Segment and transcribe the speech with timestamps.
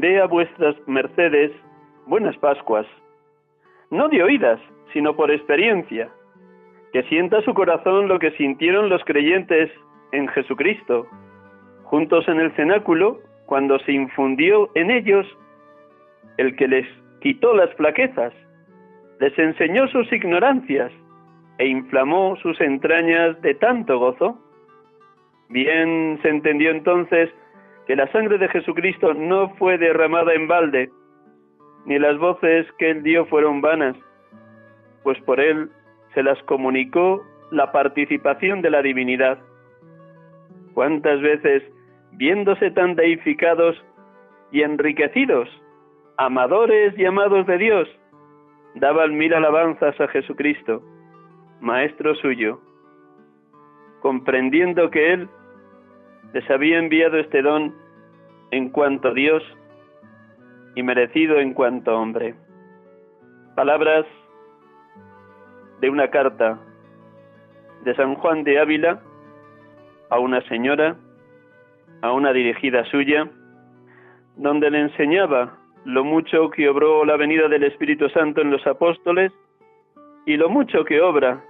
[0.00, 1.52] dé a vuestras mercedes
[2.06, 2.86] buenas Pascuas,
[3.90, 4.60] no de oídas,
[4.92, 6.08] sino por experiencia,
[6.92, 9.70] que sienta su corazón lo que sintieron los creyentes
[10.12, 11.06] en Jesucristo,
[11.84, 15.26] juntos en el cenáculo, cuando se infundió en ellos
[16.36, 16.86] el que les
[17.20, 18.32] quitó las flaquezas,
[19.20, 20.92] les enseñó sus ignorancias
[21.58, 24.38] e inflamó sus entrañas de tanto gozo.
[25.48, 27.30] Bien se entendió entonces
[27.86, 30.90] que la sangre de Jesucristo no fue derramada en balde,
[31.84, 33.96] ni las voces que él dio fueron vanas,
[35.04, 35.70] pues por él
[36.14, 39.38] se las comunicó la participación de la divinidad.
[40.74, 41.62] ¿Cuántas veces,
[42.12, 43.76] viéndose tan deificados
[44.50, 45.48] y enriquecidos,
[46.16, 47.88] amadores y amados de Dios,
[48.74, 50.82] daban mil alabanzas a Jesucristo,
[51.60, 52.60] Maestro suyo,
[54.00, 55.28] comprendiendo que Él
[56.32, 57.74] les había enviado este don
[58.50, 59.42] en cuanto Dios
[60.74, 62.34] y merecido en cuanto hombre.
[63.54, 64.06] Palabras
[65.80, 66.58] de una carta
[67.84, 69.00] de San Juan de Ávila
[70.10, 70.96] a una señora,
[72.02, 73.28] a una dirigida suya,
[74.36, 79.32] donde le enseñaba lo mucho que obró la venida del Espíritu Santo en los apóstoles
[80.26, 81.42] y lo mucho que obra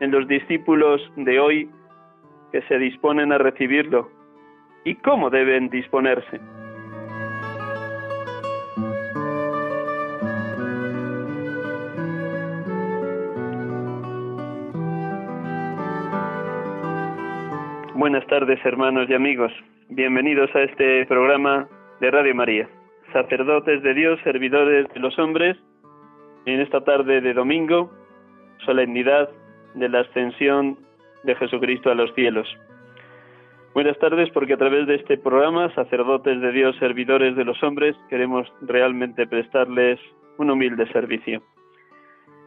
[0.00, 1.70] en los discípulos de hoy
[2.52, 4.10] que se disponen a recibirlo
[4.84, 6.40] y cómo deben disponerse.
[17.94, 19.52] Buenas tardes hermanos y amigos,
[19.88, 21.68] bienvenidos a este programa
[22.00, 22.68] de Radio María,
[23.12, 25.56] sacerdotes de Dios, servidores de los hombres,
[26.46, 27.90] en esta tarde de domingo,
[28.64, 29.28] solemnidad
[29.74, 30.78] de la ascensión
[31.28, 32.48] de Jesucristo a los cielos.
[33.74, 37.94] Buenas tardes porque a través de este programa, sacerdotes de Dios, servidores de los hombres,
[38.08, 40.00] queremos realmente prestarles
[40.38, 41.42] un humilde servicio.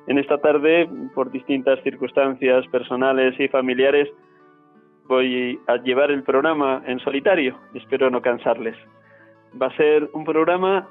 [0.08, 4.10] En esta tarde, por distintas circunstancias personales y familiares,
[5.08, 8.76] voy a llevar el programa en solitario espero no cansarles.
[9.62, 10.90] Va a ser un programa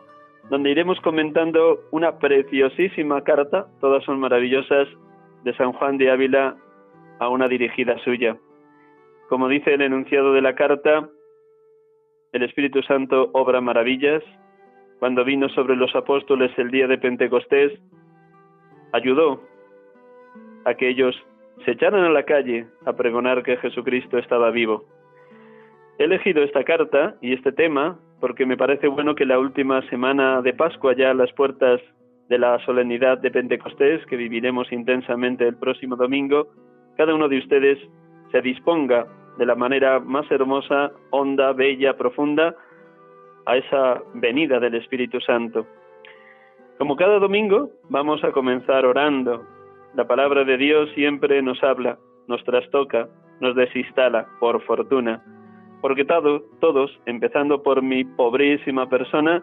[0.48, 4.86] donde iremos comentando una preciosísima carta, todas son maravillosas,
[5.42, 6.54] de San Juan de Ávila
[7.20, 8.36] a una dirigida suya.
[9.28, 11.08] Como dice el enunciado de la carta,
[12.32, 14.24] el Espíritu Santo obra maravillas.
[14.98, 17.72] Cuando vino sobre los apóstoles el día de Pentecostés,
[18.92, 19.40] ayudó
[20.64, 21.14] a que ellos
[21.64, 24.84] se echaran a la calle a pregonar que Jesucristo estaba vivo.
[25.98, 30.42] He elegido esta carta y este tema porque me parece bueno que la última semana
[30.42, 31.80] de Pascua, ya a las puertas
[32.28, 36.48] de la solemnidad de Pentecostés, que viviremos intensamente el próximo domingo,
[37.00, 37.78] cada uno de ustedes
[38.30, 39.06] se disponga
[39.38, 42.54] de la manera más hermosa, honda, bella, profunda,
[43.46, 45.66] a esa venida del Espíritu Santo.
[46.76, 49.46] Como cada domingo, vamos a comenzar orando.
[49.94, 51.96] La palabra de Dios siempre nos habla,
[52.28, 53.08] nos trastoca,
[53.40, 55.24] nos desinstala, por fortuna.
[55.80, 59.42] porque todos, empezando por mi pobrísima persona,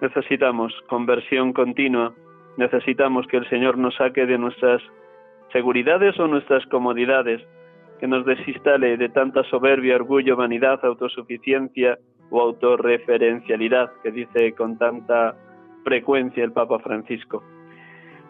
[0.00, 2.14] necesitamos conversión continua,
[2.56, 4.80] necesitamos que el Señor nos saque de nuestras
[5.52, 7.40] seguridades o nuestras comodidades,
[7.98, 11.98] que nos desinstale de tanta soberbia, orgullo, vanidad, autosuficiencia
[12.30, 15.34] o autorreferencialidad que dice con tanta
[15.84, 17.42] frecuencia el Papa Francisco.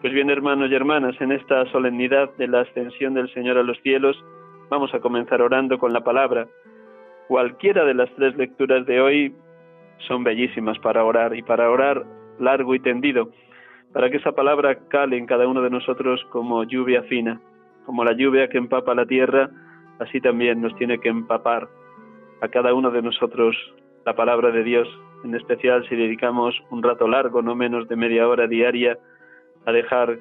[0.01, 3.77] Pues bien, hermanos y hermanas, en esta solemnidad de la ascensión del Señor a los
[3.81, 4.17] cielos,
[4.69, 6.47] vamos a comenzar orando con la palabra.
[7.27, 9.35] Cualquiera de las tres lecturas de hoy
[10.07, 12.05] son bellísimas para orar y para orar
[12.39, 13.29] largo y tendido,
[13.93, 17.41] para que esa palabra cale en cada uno de nosotros como lluvia fina,
[17.85, 19.49] como la lluvia que empapa la tierra,
[19.99, 21.67] así también nos tiene que empapar
[22.41, 23.55] a cada uno de nosotros
[24.05, 24.87] la palabra de Dios,
[25.23, 28.97] en especial si dedicamos un rato largo, no menos de media hora diaria,
[29.65, 30.19] a dejar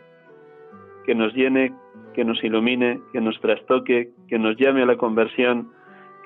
[1.04, 1.72] que nos llene,
[2.14, 5.70] que nos ilumine, que nos trastoque, que nos llame a la conversión,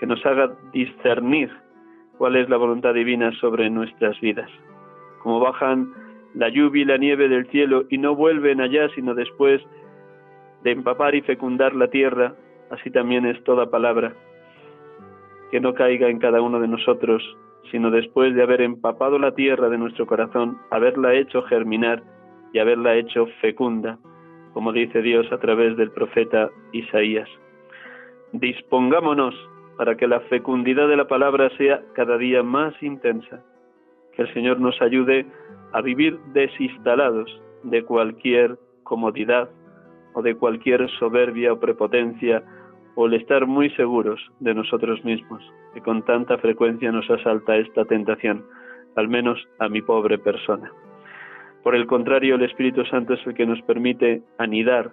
[0.00, 1.50] que nos haga discernir
[2.18, 4.50] cuál es la voluntad divina sobre nuestras vidas.
[5.22, 5.92] Como bajan
[6.34, 9.62] la lluvia y la nieve del cielo y no vuelven allá sino después
[10.62, 12.34] de empapar y fecundar la tierra,
[12.70, 14.14] así también es toda palabra,
[15.50, 17.22] que no caiga en cada uno de nosotros,
[17.70, 22.02] sino después de haber empapado la tierra de nuestro corazón, haberla hecho germinar
[22.52, 23.98] y haberla hecho fecunda,
[24.52, 27.28] como dice Dios a través del profeta Isaías.
[28.32, 29.34] Dispongámonos
[29.76, 33.42] para que la fecundidad de la palabra sea cada día más intensa.
[34.14, 35.26] Que el Señor nos ayude
[35.72, 39.48] a vivir desinstalados de cualquier comodidad
[40.14, 42.42] o de cualquier soberbia o prepotencia
[42.94, 45.42] o el estar muy seguros de nosotros mismos,
[45.72, 48.44] que con tanta frecuencia nos asalta esta tentación,
[48.96, 50.70] al menos a mi pobre persona.
[51.62, 54.90] Por el contrario, el Espíritu Santo es el que nos permite anidar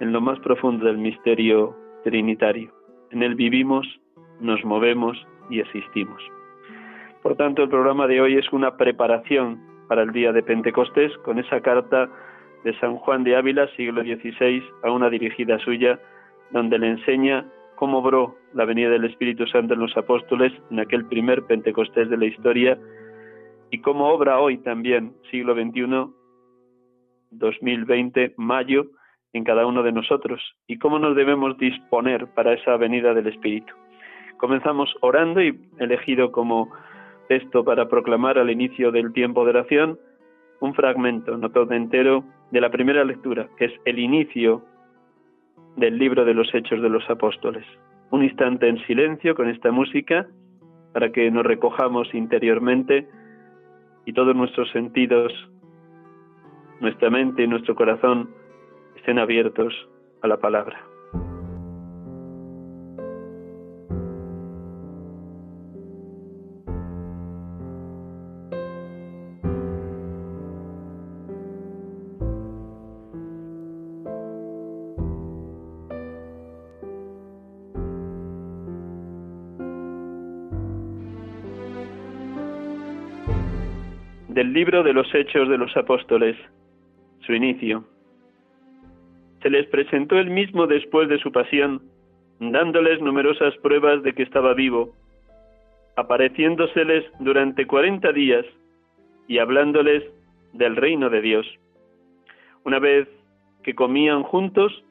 [0.00, 2.70] en lo más profundo del misterio trinitario.
[3.10, 3.86] En él vivimos,
[4.40, 5.16] nos movemos
[5.48, 6.22] y existimos.
[7.26, 11.40] Por tanto, el programa de hoy es una preparación para el día de Pentecostés con
[11.40, 12.08] esa carta
[12.62, 15.98] de San Juan de Ávila, siglo XVI, a una dirigida suya,
[16.52, 17.44] donde le enseña
[17.74, 22.16] cómo obró la venida del Espíritu Santo en los apóstoles en aquel primer Pentecostés de
[22.16, 22.78] la historia
[23.72, 26.06] y cómo obra hoy también, siglo XXI,
[27.32, 28.86] 2020, mayo,
[29.32, 33.74] en cada uno de nosotros y cómo nos debemos disponer para esa venida del Espíritu.
[34.36, 36.70] Comenzamos orando y elegido como
[37.28, 39.98] texto para proclamar al inicio del tiempo de oración
[40.60, 44.62] un fragmento, no todo entero, de la primera lectura, que es el inicio
[45.76, 47.64] del libro de los Hechos de los Apóstoles.
[48.10, 50.26] Un instante en silencio con esta música
[50.92, 53.06] para que nos recojamos interiormente
[54.06, 55.32] y todos nuestros sentidos,
[56.80, 58.30] nuestra mente y nuestro corazón
[58.96, 59.74] estén abiertos
[60.22, 60.95] a la palabra.
[84.36, 86.36] Del libro de los Hechos de los Apóstoles,
[87.20, 87.84] su inicio.
[89.40, 91.80] Se les presentó el mismo después de su pasión,
[92.38, 94.92] dándoles numerosas pruebas de que estaba vivo,
[95.96, 98.44] apareciéndoseles durante cuarenta días
[99.26, 100.04] y hablándoles
[100.52, 101.46] del reino de Dios.
[102.62, 103.08] Una vez
[103.62, 104.84] que comían juntos,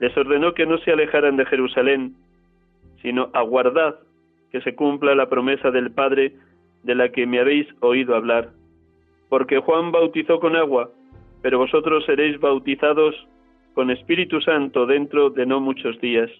[0.00, 2.16] les ordenó que no se alejaran de Jerusalén,
[3.00, 3.94] sino aguardad
[4.50, 6.32] que se cumpla la promesa del Padre
[6.82, 8.58] de la que me habéis oído hablar
[9.28, 10.90] porque Juan bautizó con agua,
[11.42, 13.14] pero vosotros seréis bautizados
[13.74, 16.30] con Espíritu Santo dentro de no muchos días.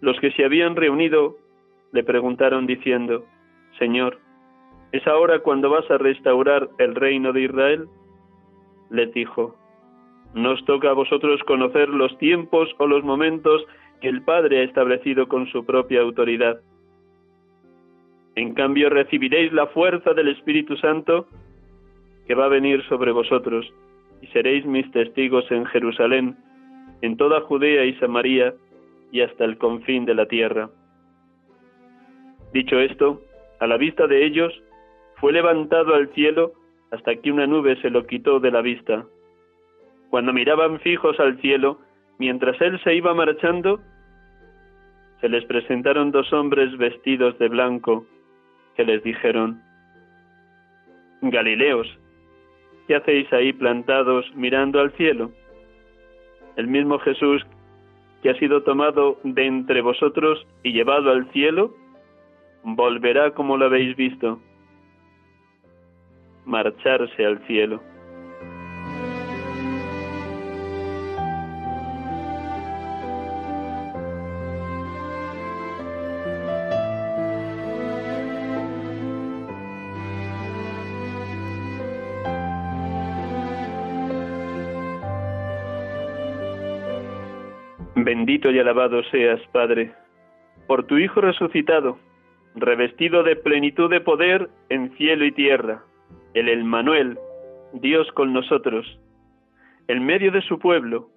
[0.00, 1.36] Los que se habían reunido
[1.92, 3.24] le preguntaron diciendo,
[3.78, 4.18] Señor,
[4.92, 7.88] ¿es ahora cuando vas a restaurar el reino de Israel?
[8.90, 9.56] Les dijo,
[10.34, 13.64] no os toca a vosotros conocer los tiempos o los momentos
[14.00, 16.60] que el Padre ha establecido con su propia autoridad.
[18.34, 21.26] En cambio recibiréis la fuerza del Espíritu Santo
[22.28, 23.66] que va a venir sobre vosotros,
[24.20, 26.36] y seréis mis testigos en Jerusalén,
[27.00, 28.54] en toda Judea y Samaria,
[29.10, 30.68] y hasta el confín de la tierra.
[32.52, 33.22] Dicho esto,
[33.60, 34.52] a la vista de ellos,
[35.16, 36.52] fue levantado al cielo
[36.90, 39.06] hasta que una nube se lo quitó de la vista.
[40.10, 41.78] Cuando miraban fijos al cielo,
[42.18, 43.80] mientras él se iba marchando,
[45.20, 48.06] se les presentaron dos hombres vestidos de blanco,
[48.76, 49.60] que les dijeron,
[51.20, 51.88] Galileos,
[52.88, 55.30] ¿Qué hacéis ahí plantados mirando al cielo?
[56.56, 57.46] El mismo Jesús
[58.22, 61.74] que ha sido tomado de entre vosotros y llevado al cielo,
[62.64, 64.40] volverá como lo habéis visto,
[66.46, 67.80] marcharse al cielo.
[88.28, 89.90] Bendito y alabado seas, Padre,
[90.66, 91.98] por tu Hijo resucitado,
[92.56, 95.82] revestido de plenitud de poder en cielo y tierra,
[96.34, 97.16] el Emmanuel,
[97.72, 99.00] Dios con nosotros,
[99.86, 101.08] en medio de su pueblo,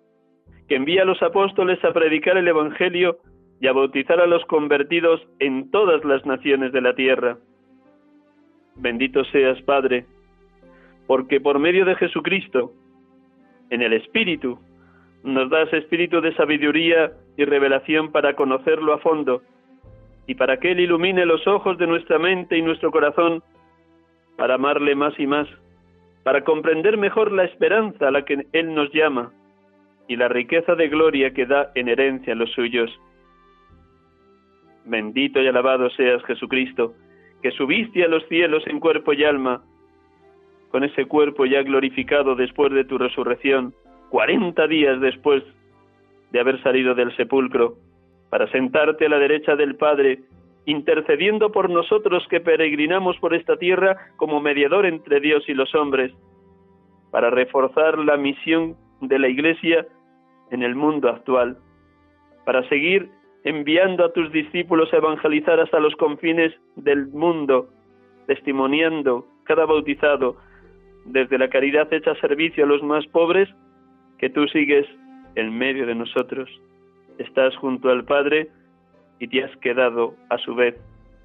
[0.69, 3.17] que envía a los apóstoles a predicar el Evangelio
[3.59, 7.37] y a bautizar a los convertidos en todas las naciones de la tierra.
[8.77, 10.05] Bendito seas, Padre,
[11.07, 12.71] porque por medio de Jesucristo,
[13.69, 14.57] en el Espíritu,
[15.23, 19.41] nos das espíritu de sabiduría y revelación para conocerlo a fondo
[20.27, 23.43] y para que Él ilumine los ojos de nuestra mente y nuestro corazón
[24.37, 25.47] para amarle más y más,
[26.23, 29.31] para comprender mejor la esperanza a la que Él nos llama
[30.07, 32.89] y la riqueza de gloria que da en herencia a los suyos.
[34.85, 36.93] Bendito y alabado seas Jesucristo,
[37.41, 39.61] que subiste a los cielos en cuerpo y alma,
[40.69, 43.73] con ese cuerpo ya glorificado después de tu resurrección,
[44.11, 45.41] cuarenta días después
[46.31, 47.75] de haber salido del sepulcro,
[48.29, 50.19] para sentarte a la derecha del Padre,
[50.65, 56.11] intercediendo por nosotros que peregrinamos por esta tierra como mediador entre Dios y los hombres,
[57.09, 59.87] para reforzar la misión de la Iglesia
[60.51, 61.57] en el mundo actual,
[62.45, 63.09] para seguir
[63.45, 67.69] enviando a tus discípulos a evangelizar hasta los confines del mundo,
[68.27, 70.35] testimoniando cada bautizado
[71.05, 73.49] desde la caridad hecha servicio a los más pobres
[74.21, 74.87] que tú sigues
[75.35, 76.47] en medio de nosotros.
[77.17, 78.49] Estás junto al Padre
[79.19, 80.75] y te has quedado a su vez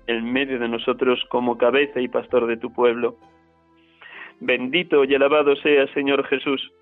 [0.06, 3.16] en medio de nosotros como cabeza y pastor de tu pueblo.
[4.40, 6.72] Bendito y alabado sea Señor Jesús,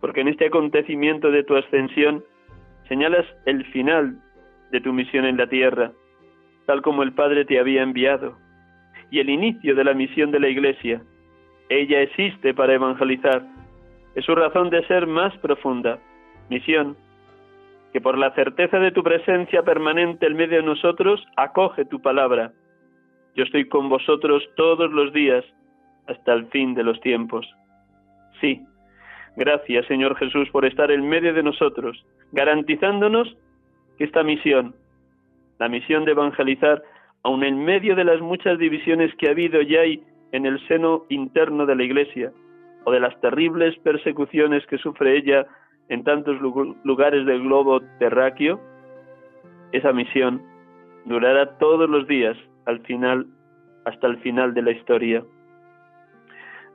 [0.00, 2.24] porque en este acontecimiento de tu ascensión
[2.88, 4.18] señalas el final
[4.70, 5.92] de tu misión en la tierra,
[6.66, 8.36] tal como el Padre te había enviado,
[9.10, 11.02] y el inicio de la misión de la Iglesia.
[11.68, 13.42] Ella existe para evangelizar,
[14.16, 15.98] es su razón de ser más profunda,
[16.48, 16.96] misión,
[17.92, 22.50] que por la certeza de tu presencia permanente en medio de nosotros acoge tu palabra.
[23.34, 25.44] Yo estoy con vosotros todos los días
[26.06, 27.46] hasta el fin de los tiempos.
[28.40, 28.62] Sí,
[29.36, 33.36] gracias Señor Jesús por estar en medio de nosotros, garantizándonos
[33.98, 34.74] que esta misión,
[35.58, 36.82] la misión de evangelizar,
[37.22, 41.04] aun en medio de las muchas divisiones que ha habido y hay en el seno
[41.10, 42.32] interno de la Iglesia,
[42.86, 45.44] o de las terribles persecuciones que sufre ella
[45.88, 48.60] en tantos lugares del globo terráqueo,
[49.72, 50.40] esa misión
[51.04, 53.26] durará todos los días al final,
[53.86, 55.24] hasta el final de la historia.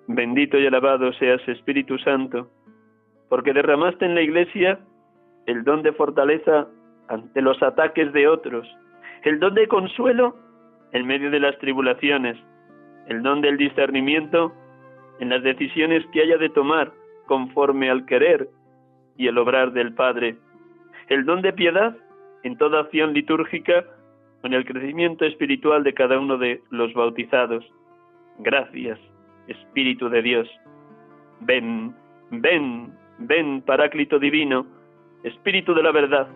[0.08, 2.50] Bendito y alabado seas Espíritu Santo,
[3.30, 4.80] porque derramaste en la Iglesia
[5.46, 6.68] el don de fortaleza
[7.08, 8.68] ante los ataques de otros,
[9.24, 10.36] el don de consuelo
[10.91, 12.38] en medio de las tribulaciones,
[13.08, 14.51] el don del discernimiento
[15.22, 16.92] en las decisiones que haya de tomar
[17.28, 18.50] conforme al querer
[19.16, 20.36] y el obrar del Padre,
[21.10, 21.96] el don de piedad
[22.44, 23.86] en toda acción litúrgica
[24.44, 27.63] en el crecimiento espiritual de cada uno de los bautizados.
[28.40, 29.00] Gracias,
[29.48, 30.50] Espíritu de Dios.
[31.42, 31.96] Ven,
[32.32, 34.66] ven, ven, Paráclito Divino,
[35.24, 36.28] Espíritu de la verdad,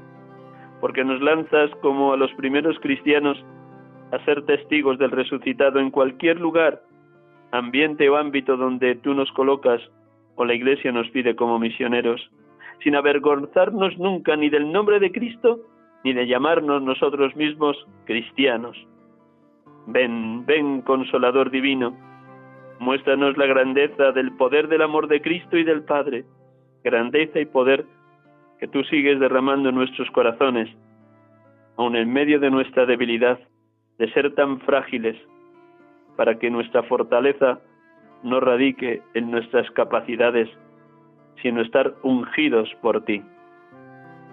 [0.80, 3.44] porque nos lanzas como a los primeros cristianos
[4.12, 6.84] a ser testigos del resucitado en cualquier lugar
[7.56, 9.82] ambiente o ámbito donde tú nos colocas
[10.36, 12.30] o la Iglesia nos pide como misioneros,
[12.84, 15.62] sin avergonzarnos nunca ni del nombre de Cristo
[16.04, 18.78] ni de llamarnos nosotros mismos cristianos.
[19.88, 21.96] Ven, ven, consolador divino,
[22.80, 26.26] muéstranos la grandeza del poder del amor de Cristo y del Padre,
[26.84, 27.86] grandeza y poder
[28.60, 30.70] que tú sigues derramando en nuestros corazones,
[31.78, 33.40] aun en medio de nuestra debilidad,
[33.98, 35.18] de ser tan frágiles,
[36.16, 37.60] para que nuestra fortaleza
[38.24, 40.50] no radique en nuestras capacidades,
[41.42, 43.22] sino estar ungidos por ti.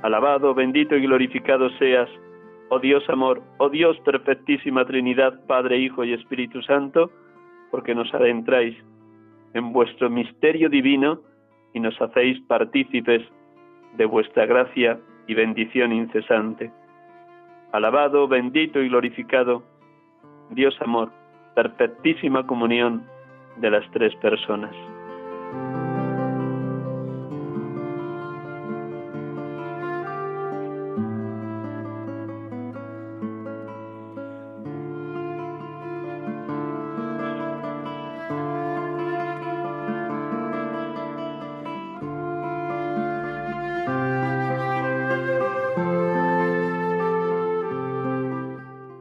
[0.02, 2.08] Alabado, bendito y glorificado seas,
[2.70, 7.10] oh Dios amor, oh Dios perfectísima Trinidad, Padre, Hijo y Espíritu Santo,
[7.70, 8.76] porque nos adentráis
[9.54, 11.20] en vuestro misterio divino
[11.74, 13.22] y nos hacéis partícipes
[13.96, 16.72] de vuestra gracia y bendición incesante.
[17.72, 19.62] Alabado, bendito y glorificado,
[20.50, 21.10] Dios amor,
[21.54, 23.04] perfectísima comunión
[23.56, 24.74] de las tres personas.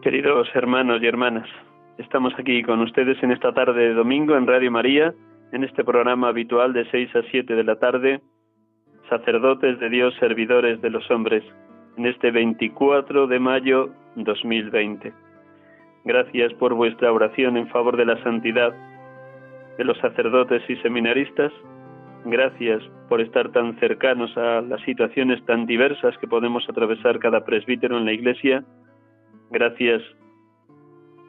[0.02, 1.48] Queridos hermanos y hermanas,
[2.12, 5.14] estamos aquí con ustedes en esta tarde de domingo en Radio María,
[5.54, 8.20] en este programa habitual de 6 a 7 de la tarde,
[9.08, 11.42] sacerdotes de Dios, servidores de los hombres,
[11.96, 15.14] en este 24 de mayo 2020.
[16.04, 18.74] Gracias por vuestra oración en favor de la santidad
[19.78, 21.54] de los sacerdotes y seminaristas.
[22.26, 27.98] Gracias por estar tan cercanos a las situaciones tan diversas que podemos atravesar cada presbítero
[27.98, 28.66] en la Iglesia.
[29.50, 30.04] Gracias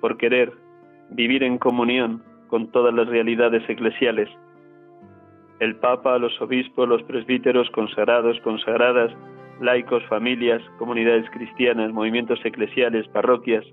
[0.01, 0.62] por querer
[1.15, 4.29] vivir en comunión con todas las realidades eclesiales.
[5.61, 9.13] El Papa, los obispos, los presbíteros, consagrados, consagradas,
[9.61, 13.65] laicos, familias, comunidades cristianas, movimientos eclesiales, parroquias,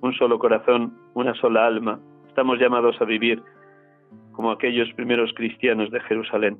[0.00, 1.98] un solo corazón, una sola alma.
[2.28, 3.42] Estamos llamados a vivir
[4.32, 6.58] como aquellos primeros cristianos de Jerusalén.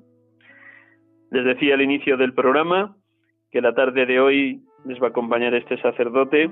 [1.30, 2.96] Les decía al inicio del programa
[3.50, 6.50] que la tarde de hoy les va a acompañar este sacerdote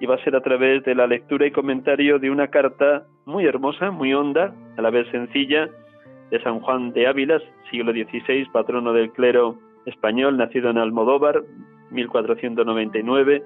[0.00, 3.46] y va a ser a través de la lectura y comentario de una carta muy
[3.46, 5.68] hermosa, muy honda, a la vez sencilla,
[6.30, 11.42] de San Juan de Ávila, siglo XVI, patrono del clero español, nacido en Almodóvar,
[11.90, 13.42] 1499,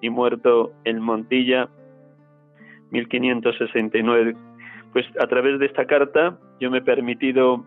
[0.00, 1.68] y muerto en Montilla,
[2.90, 4.36] 1569.
[4.92, 7.64] Pues a través de esta carta yo me he permitido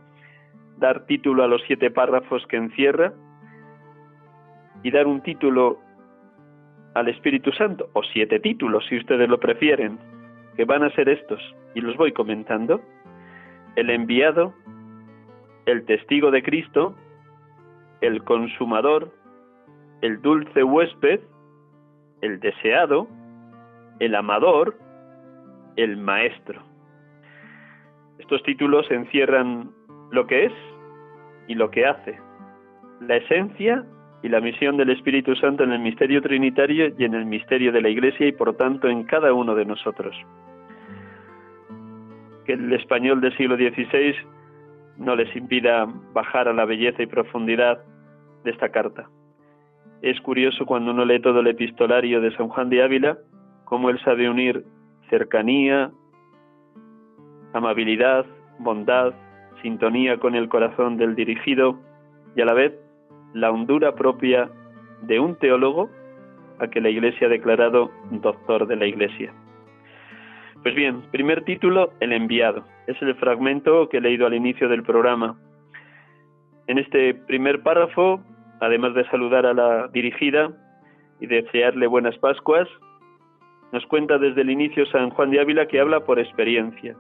[0.77, 3.13] dar título a los siete párrafos que encierra
[4.83, 5.79] y dar un título
[6.93, 9.99] al Espíritu Santo, o siete títulos si ustedes lo prefieren,
[10.55, 11.41] que van a ser estos,
[11.75, 12.81] y los voy comentando.
[13.75, 14.53] El enviado,
[15.65, 16.95] el testigo de Cristo,
[18.01, 19.13] el consumador,
[20.01, 21.19] el dulce huésped,
[22.21, 23.07] el deseado,
[23.99, 24.75] el amador,
[25.75, 26.61] el maestro.
[28.17, 29.71] Estos títulos encierran
[30.11, 30.53] lo que es
[31.47, 32.19] y lo que hace,
[33.01, 33.85] la esencia
[34.21, 37.81] y la misión del Espíritu Santo en el misterio trinitario y en el misterio de
[37.81, 40.15] la Iglesia y por tanto en cada uno de nosotros.
[42.45, 44.15] Que el español del siglo XVI
[44.97, 47.79] no les impida bajar a la belleza y profundidad
[48.43, 49.09] de esta carta.
[50.01, 53.17] Es curioso cuando uno lee todo el epistolario de San Juan de Ávila,
[53.65, 54.65] cómo él sabe unir
[55.09, 55.91] cercanía,
[57.53, 58.25] amabilidad,
[58.59, 59.13] bondad,
[59.61, 61.79] sintonía con el corazón del dirigido
[62.35, 62.73] y a la vez
[63.33, 64.49] la hondura propia
[65.03, 65.89] de un teólogo
[66.59, 69.33] a que la Iglesia ha declarado doctor de la Iglesia.
[70.61, 72.65] Pues bien, primer título, El enviado.
[72.87, 75.37] Es el fragmento que he leído al inicio del programa.
[76.67, 78.21] En este primer párrafo,
[78.59, 80.51] además de saludar a la dirigida
[81.21, 82.67] y desearle buenas Pascuas,
[83.71, 86.95] nos cuenta desde el inicio San Juan de Ávila que habla por experiencia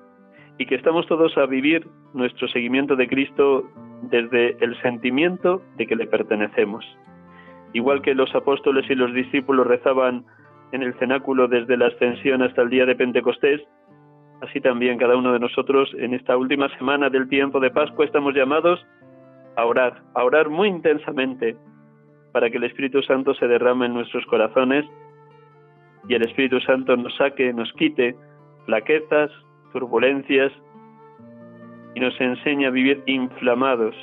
[0.57, 3.69] y que estamos todos a vivir nuestro seguimiento de Cristo
[4.03, 6.85] desde el sentimiento de que le pertenecemos.
[7.73, 10.25] Igual que los apóstoles y los discípulos rezaban
[10.71, 13.61] en el cenáculo desde la ascensión hasta el día de Pentecostés,
[14.41, 18.33] así también cada uno de nosotros en esta última semana del tiempo de Pascua estamos
[18.33, 18.85] llamados
[19.55, 21.57] a orar, a orar muy intensamente
[22.31, 24.85] para que el Espíritu Santo se derrame en nuestros corazones
[26.07, 28.15] y el Espíritu Santo nos saque, nos quite
[28.65, 29.31] flaquezas,
[29.73, 30.51] turbulencias
[31.95, 33.95] y nos enseña a vivir inflamados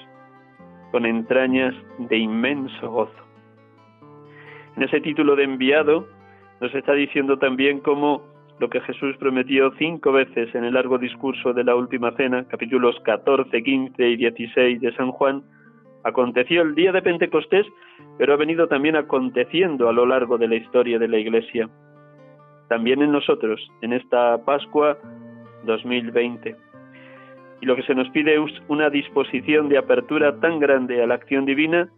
[0.92, 3.26] con entrañas de inmenso gozo.
[4.76, 6.06] En ese título de enviado
[6.60, 8.22] nos está diciendo también cómo
[8.58, 12.96] lo que Jesús prometió cinco veces en el largo discurso de la última cena, capítulos
[13.04, 15.42] 14, 15 y 16 de San Juan,
[16.04, 17.66] aconteció el día de Pentecostés,
[18.16, 21.68] pero ha venido también aconteciendo a lo largo de la historia de la Iglesia.
[22.68, 24.96] También en nosotros, en esta Pascua
[25.64, 26.65] 2020.
[27.60, 31.14] Y lo que se nos pide es una disposición de apertura tan grande a la
[31.14, 31.88] acción divina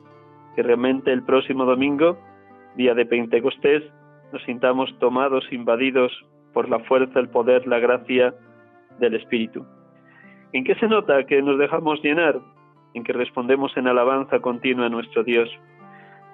[0.54, 2.18] que realmente el próximo domingo,
[2.76, 3.82] día de Pentecostés,
[4.32, 6.12] nos sintamos tomados, invadidos
[6.52, 8.34] por la fuerza, el poder, la gracia
[8.98, 9.64] del Espíritu.
[10.52, 12.40] ¿En qué se nota que nos dejamos llenar?
[12.94, 15.48] En que respondemos en alabanza continua a nuestro Dios.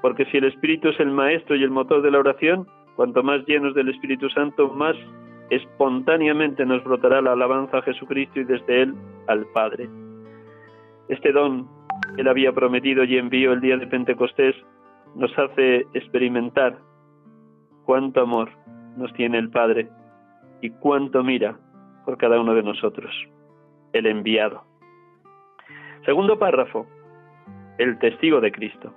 [0.03, 3.45] Porque si el Espíritu es el maestro y el motor de la oración, cuanto más
[3.47, 4.97] llenos del Espíritu Santo, más
[5.55, 8.95] espontáneamente nos brotará la alabanza a Jesucristo y desde Él
[9.29, 9.89] al Padre.
[11.09, 11.69] Este don
[12.15, 14.55] que Él había prometido y envió el día de Pentecostés
[15.15, 16.79] nos hace experimentar
[17.85, 18.51] cuánto amor
[18.97, 19.89] nos tiene el Padre
[20.61, 21.57] y cuánto mira
[22.05, 23.13] por cada uno de nosotros,
[23.93, 24.65] el enviado.
[26.05, 26.87] Segundo párrafo,
[27.79, 28.93] el testigo de Cristo.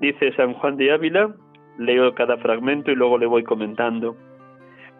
[0.00, 1.34] Dice San Juan de Ávila,
[1.78, 4.16] leo cada fragmento y luego le voy comentando.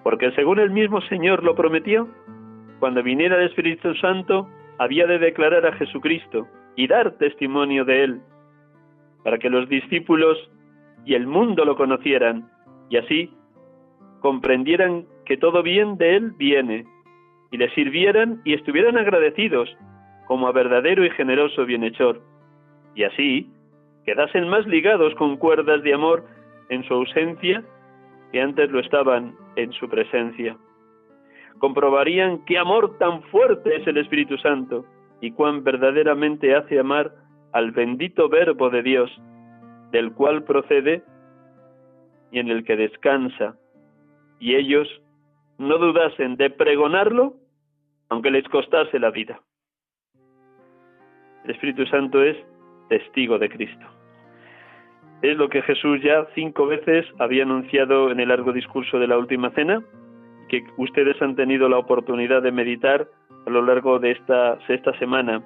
[0.03, 2.09] Porque según el mismo Señor lo prometió,
[2.81, 8.21] cuando viniera el Espíritu Santo, había de declarar a Jesucristo y dar testimonio de Él,
[9.23, 10.37] para que los discípulos
[11.05, 12.49] y el mundo lo conocieran,
[12.89, 13.33] y así
[14.21, 16.85] comprendieran que todo bien de Él viene,
[17.51, 19.69] y le sirvieran y estuvieran agradecidos
[20.27, 22.21] como a verdadero y generoso bienhechor,
[22.95, 23.51] y así
[24.05, 26.25] quedasen más ligados con cuerdas de amor
[26.71, 27.63] en su ausencia
[28.33, 30.57] que antes lo estaban en su presencia.
[31.59, 34.85] Comprobarían qué amor tan fuerte es el Espíritu Santo
[35.21, 37.13] y cuán verdaderamente hace amar
[37.53, 39.11] al bendito Verbo de Dios,
[39.93, 41.05] del cual procede
[42.33, 43.57] y en el que descansa,
[44.41, 44.89] y ellos
[45.59, 47.35] no dudasen de pregonarlo,
[48.09, 49.41] aunque les costase la vida.
[51.45, 52.37] El Espíritu Santo es
[52.89, 53.87] testigo de Cristo.
[55.23, 59.17] Es lo que Jesús ya cinco veces había anunciado en el largo discurso de la
[59.17, 59.81] última cena,
[60.49, 63.07] que ustedes han tenido la oportunidad de meditar
[63.47, 65.41] a lo largo de esta sexta semana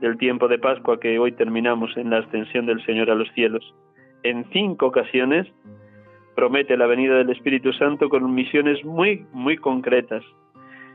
[0.00, 3.74] del tiempo de Pascua que hoy terminamos en la ascensión del Señor a los cielos.
[4.22, 5.46] En cinco ocasiones
[6.36, 10.22] promete la venida del Espíritu Santo con misiones muy, muy concretas.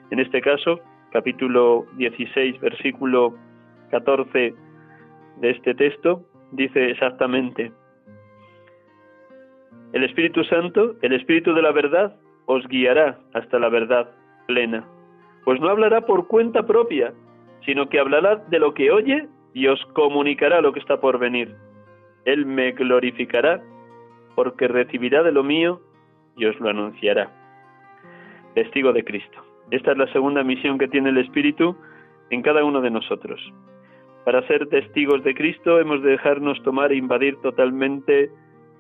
[0.10, 0.80] En este caso,
[1.12, 3.36] capítulo 16, versículo
[3.90, 4.54] 14
[5.38, 7.72] de este texto, dice exactamente,
[9.94, 14.10] el Espíritu Santo, el Espíritu de la verdad, os guiará hasta la verdad
[14.48, 14.86] plena,
[15.46, 17.14] pues no hablará por cuenta propia,
[17.66, 21.56] sino que hablará de lo que oye y os comunicará lo que está por venir.
[22.26, 23.62] Él me glorificará,
[24.36, 25.82] porque recibirá de lo mío
[26.38, 27.30] y os lo anunciará.
[28.56, 29.44] Testigo de Cristo.
[29.72, 31.76] Esta es la segunda misión que tiene el Espíritu
[32.30, 33.42] en cada uno de nosotros.
[34.26, 38.30] Para ser testigos de Cristo hemos de dejarnos tomar e invadir totalmente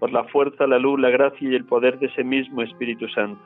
[0.02, 3.40] por la fuerza, la luz, la gracia y el poder de ese mismo Espíritu Santo.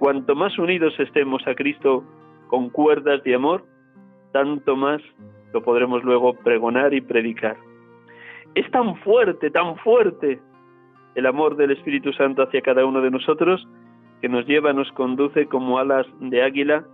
[0.00, 2.02] Cuanto más unidos estemos a Cristo
[2.48, 3.64] con cuerdas de amor,
[4.32, 5.00] tanto más
[5.52, 7.56] lo podremos luego pregonar y predicar.
[8.56, 10.40] Es tan fuerte, tan fuerte
[11.14, 13.64] el amor del Espíritu Santo hacia cada uno de nosotros
[14.20, 16.84] que nos lleva, nos conduce como alas de águila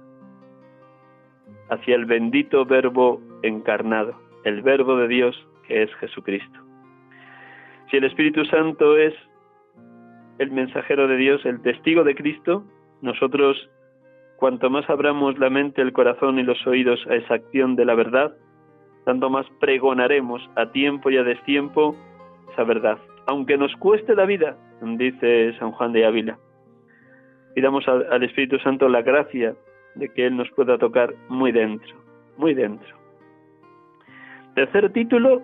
[1.70, 6.63] hacia el bendito Verbo encarnado, el Verbo de Dios que es Jesucristo.
[7.90, 9.14] Si el Espíritu Santo es
[10.38, 12.64] el mensajero de Dios, el testigo de Cristo,
[13.02, 13.70] nosotros
[14.36, 17.94] cuanto más abramos la mente, el corazón y los oídos a esa acción de la
[17.94, 18.34] verdad,
[19.04, 21.94] tanto más pregonaremos a tiempo y a destiempo
[22.52, 26.38] esa verdad, aunque nos cueste la vida, dice San Juan de Ávila.
[27.54, 29.54] Pidamos al Espíritu Santo la gracia
[29.94, 31.94] de que Él nos pueda tocar muy dentro,
[32.36, 32.96] muy dentro.
[34.54, 35.42] Tercer título,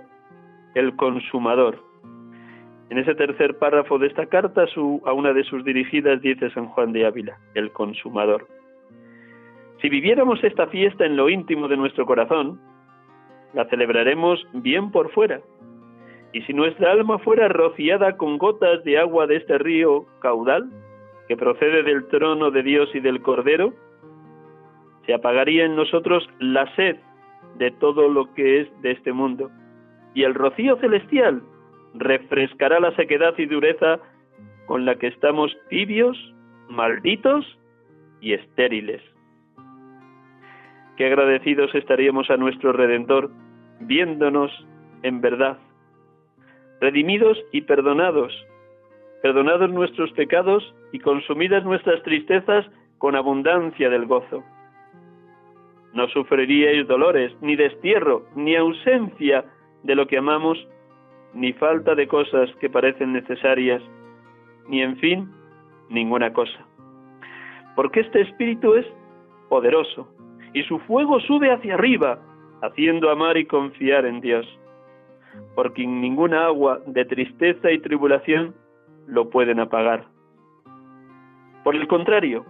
[0.74, 1.89] el consumador.
[2.90, 4.64] En ese tercer párrafo de esta carta,
[5.04, 8.48] a una de sus dirigidas dice San Juan de Ávila, el consumador.
[9.80, 12.60] Si viviéramos esta fiesta en lo íntimo de nuestro corazón,
[13.54, 15.40] la celebraremos bien por fuera.
[16.32, 20.68] Y si nuestra alma fuera rociada con gotas de agua de este río caudal,
[21.28, 23.72] que procede del trono de Dios y del Cordero,
[25.06, 26.96] se apagaría en nosotros la sed
[27.56, 29.48] de todo lo que es de este mundo,
[30.12, 31.40] y el rocío celestial
[31.94, 33.98] refrescará la sequedad y dureza
[34.66, 36.16] con la que estamos tibios,
[36.68, 37.44] malditos
[38.20, 39.02] y estériles.
[40.96, 43.30] Qué agradecidos estaríamos a nuestro Redentor
[43.80, 44.52] viéndonos
[45.02, 45.58] en verdad,
[46.80, 48.32] redimidos y perdonados,
[49.22, 52.66] perdonados nuestros pecados y consumidas nuestras tristezas
[52.98, 54.44] con abundancia del gozo.
[55.94, 59.44] No sufriríais dolores, ni destierro, ni ausencia
[59.82, 60.58] de lo que amamos,
[61.34, 63.82] ni falta de cosas que parecen necesarias,
[64.68, 65.30] ni en fin,
[65.88, 66.66] ninguna cosa.
[67.76, 68.86] Porque este espíritu es
[69.48, 70.08] poderoso
[70.52, 72.18] y su fuego sube hacia arriba,
[72.62, 74.46] haciendo amar y confiar en Dios,
[75.54, 78.54] porque ninguna agua de tristeza y tribulación
[79.06, 80.06] lo pueden apagar.
[81.64, 82.44] Por el contrario,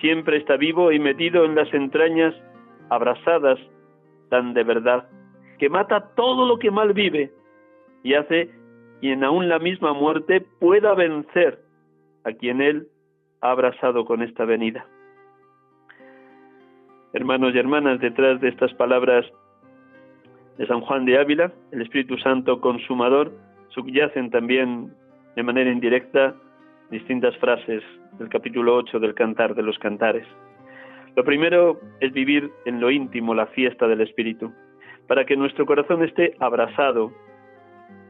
[0.00, 2.34] siempre está vivo y metido en las entrañas
[2.90, 3.58] abrasadas
[4.28, 5.08] tan de verdad,
[5.58, 7.32] que mata todo lo que mal vive
[8.06, 8.50] y hace
[9.00, 11.58] quien aún la misma muerte pueda vencer
[12.22, 12.86] a quien él
[13.40, 14.86] ha abrazado con esta venida.
[17.12, 19.26] Hermanos y hermanas, detrás de estas palabras
[20.56, 23.32] de San Juan de Ávila, el Espíritu Santo consumador,
[23.70, 24.92] subyacen también
[25.34, 26.36] de manera indirecta
[26.92, 27.82] distintas frases
[28.20, 30.28] del capítulo 8 del Cantar de los Cantares.
[31.16, 34.52] Lo primero es vivir en lo íntimo la fiesta del Espíritu,
[35.08, 37.10] para que nuestro corazón esté abrasado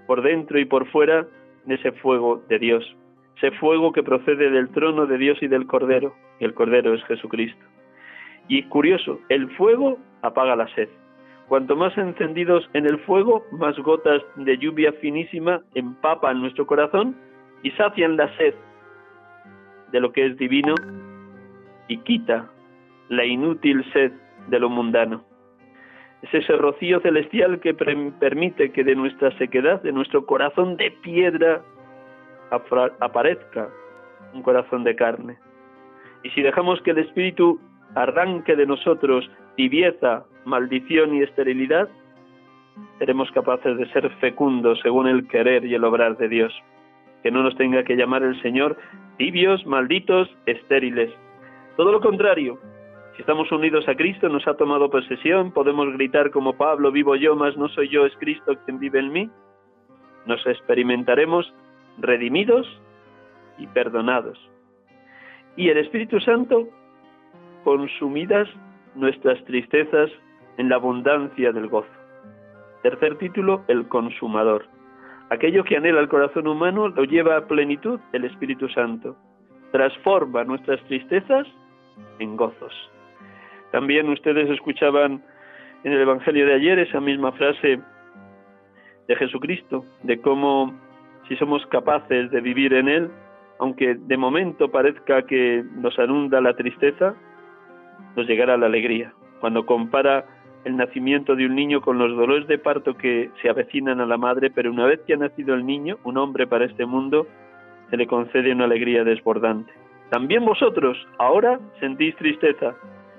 [0.07, 1.27] por dentro y por fuera
[1.65, 2.97] de ese fuego de Dios,
[3.37, 7.05] ese fuego que procede del trono de Dios y del Cordero, y el Cordero es
[7.05, 7.65] Jesucristo.
[8.49, 10.89] Y curioso, el fuego apaga la sed.
[11.49, 17.17] Cuanto más encendidos en el fuego, más gotas de lluvia finísima empapan nuestro corazón
[17.63, 18.55] y sacian la sed
[19.93, 20.75] de lo que es divino
[21.89, 22.51] y quita
[23.09, 24.13] la inútil sed
[24.49, 25.25] de lo mundano.
[26.27, 31.63] Es ese rocío celestial que permite que de nuestra sequedad, de nuestro corazón de piedra,
[32.51, 33.69] aparezca
[34.33, 35.37] un corazón de carne.
[36.25, 37.61] Y si dejamos que el Espíritu
[37.95, 41.89] arranque de nosotros tibieza, maldición y esterilidad,
[42.99, 46.53] seremos capaces de ser fecundos según el querer y el obrar de Dios.
[47.23, 48.77] Que no nos tenga que llamar el Señor
[49.17, 51.13] tibios, malditos, estériles.
[51.77, 52.59] Todo lo contrario,
[53.17, 57.35] si estamos unidos a Cristo, nos ha tomado posesión, podemos gritar como Pablo, vivo yo,
[57.35, 59.31] mas no soy yo, es Cristo quien vive en mí.
[60.27, 61.51] Nos experimentaremos
[61.97, 62.67] redimidos
[63.57, 64.39] y perdonados.
[65.57, 66.69] Y el Espíritu Santo,
[67.65, 68.49] consumidas
[68.95, 70.11] nuestras tristezas
[70.59, 71.89] en la abundancia del gozo.
[72.83, 74.67] Tercer título, el consumador.
[75.31, 79.17] Aquello que anhela el corazón humano lo lleva a plenitud el Espíritu Santo.
[79.73, 81.47] Transforma nuestras tristezas
[82.19, 82.75] en gozos.
[83.77, 85.23] También ustedes escuchaban
[85.85, 87.79] en el Evangelio de ayer esa misma frase
[89.07, 90.73] de Jesucristo, de cómo
[91.29, 93.11] si somos capaces de vivir en Él,
[93.59, 97.17] aunque de momento parezca que nos anunda la tristeza,
[98.17, 99.13] nos llegará la alegría.
[99.41, 100.25] Cuando compara
[100.65, 104.17] el nacimiento de un niño con los dolores de parto que se avecinan a la
[104.17, 107.27] madre, pero una vez que ha nacido el niño, un hombre para este mundo,
[107.91, 109.71] se le concede una alegría desbordante.
[110.09, 112.75] También vosotros ahora sentís tristeza,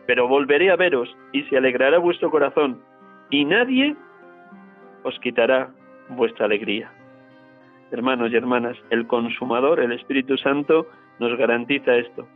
[0.07, 2.81] pero volveré a veros y se alegrará vuestro corazón,
[3.29, 3.95] y nadie
[5.03, 5.69] os quitará
[6.09, 6.91] vuestra alegría
[7.91, 10.87] hermanos y hermanas, el consumador, el Espíritu Santo,
[11.19, 12.27] nos garantiza esto,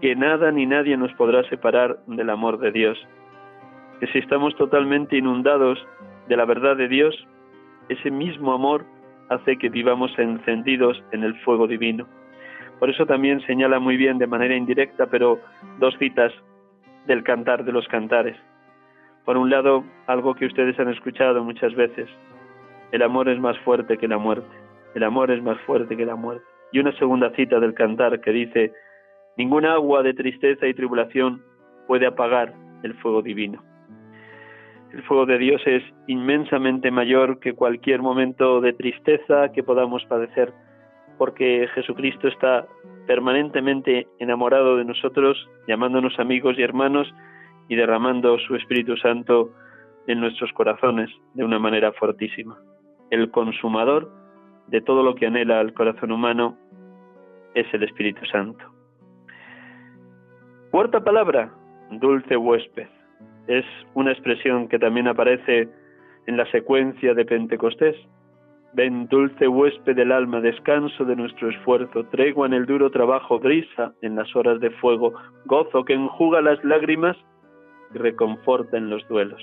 [0.00, 2.98] que nada ni nadie nos podrá separar del amor de Dios,
[4.00, 5.78] que si estamos totalmente inundados
[6.28, 7.14] de la verdad de Dios,
[7.88, 8.84] ese mismo amor
[9.28, 12.06] hace que vivamos encendidos en el fuego divino.
[12.78, 15.40] Por eso también señala muy bien de manera indirecta, pero
[15.78, 16.32] dos citas
[17.08, 18.36] del cantar de los cantares.
[19.24, 22.08] Por un lado, algo que ustedes han escuchado muchas veces,
[22.92, 24.48] el amor es más fuerte que la muerte.
[24.94, 26.44] El amor es más fuerte que la muerte.
[26.70, 28.72] Y una segunda cita del cantar que dice,
[29.36, 31.42] ninguna agua de tristeza y tribulación
[31.86, 33.62] puede apagar el fuego divino.
[34.92, 40.52] El fuego de Dios es inmensamente mayor que cualquier momento de tristeza que podamos padecer,
[41.18, 42.66] porque Jesucristo está
[43.06, 47.12] permanentemente enamorado de nosotros, llamándonos amigos y hermanos
[47.68, 49.50] y derramando su Espíritu Santo
[50.06, 52.58] en nuestros corazones de una manera fortísima.
[53.10, 54.10] El consumador
[54.68, 56.56] de todo lo que anhela el corazón humano
[57.54, 58.64] es el Espíritu Santo.
[60.70, 61.50] Cuarta palabra,
[61.90, 62.88] dulce huésped.
[63.46, 65.68] Es una expresión que también aparece
[66.26, 67.96] en la secuencia de Pentecostés.
[68.74, 73.92] Ven, dulce huésped del alma, descanso de nuestro esfuerzo, tregua en el duro trabajo, brisa
[74.02, 75.14] en las horas de fuego,
[75.46, 77.16] gozo que enjuga las lágrimas
[77.94, 79.42] y reconforta en los duelos.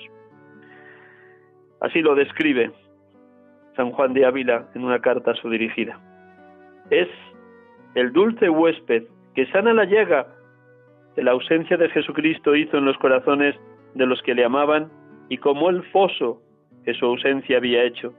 [1.81, 2.71] Así lo describe
[3.75, 5.99] San Juan de Ávila en una carta a su dirigida.
[6.89, 7.09] Es
[7.95, 10.27] el dulce huésped que sana la llaga
[11.15, 13.55] que la ausencia de Jesucristo hizo en los corazones
[13.95, 14.89] de los que le amaban
[15.29, 16.41] y como el foso
[16.83, 18.13] que su ausencia había hecho.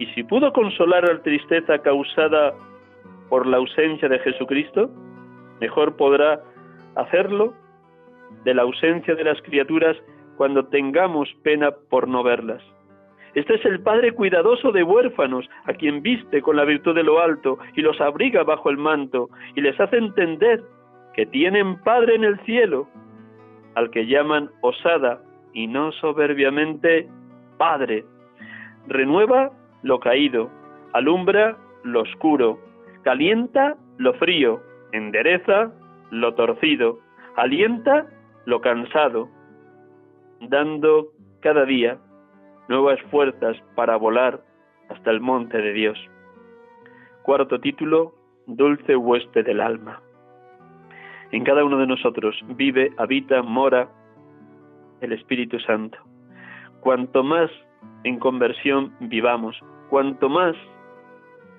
[0.00, 2.54] Y si pudo consolar la tristeza causada
[3.28, 4.90] por la ausencia de Jesucristo,
[5.60, 6.40] mejor podrá
[6.96, 7.52] hacerlo
[8.44, 9.98] de la ausencia de las criaturas
[10.38, 12.62] cuando tengamos pena por no verlas.
[13.34, 17.20] Este es el Padre cuidadoso de huérfanos, a quien viste con la virtud de lo
[17.20, 20.64] alto y los abriga bajo el manto y les hace entender
[21.12, 22.88] que tienen Padre en el cielo,
[23.74, 25.20] al que llaman osada
[25.52, 27.06] y no soberbiamente
[27.58, 28.06] Padre.
[28.88, 29.50] Renueva
[29.82, 30.50] lo caído,
[30.92, 32.58] alumbra lo oscuro,
[33.02, 34.60] calienta lo frío,
[34.92, 35.72] endereza
[36.10, 36.98] lo torcido,
[37.36, 38.06] alienta
[38.46, 39.28] lo cansado,
[40.40, 41.08] dando
[41.40, 41.98] cada día
[42.68, 44.40] nuevas fuerzas para volar
[44.88, 45.98] hasta el monte de Dios.
[47.22, 48.14] Cuarto título,
[48.46, 50.00] Dulce huésped del alma.
[51.30, 53.88] En cada uno de nosotros vive, habita, mora
[55.00, 55.98] el Espíritu Santo.
[56.80, 57.50] Cuanto más
[58.04, 60.56] en conversión vivamos, cuanto más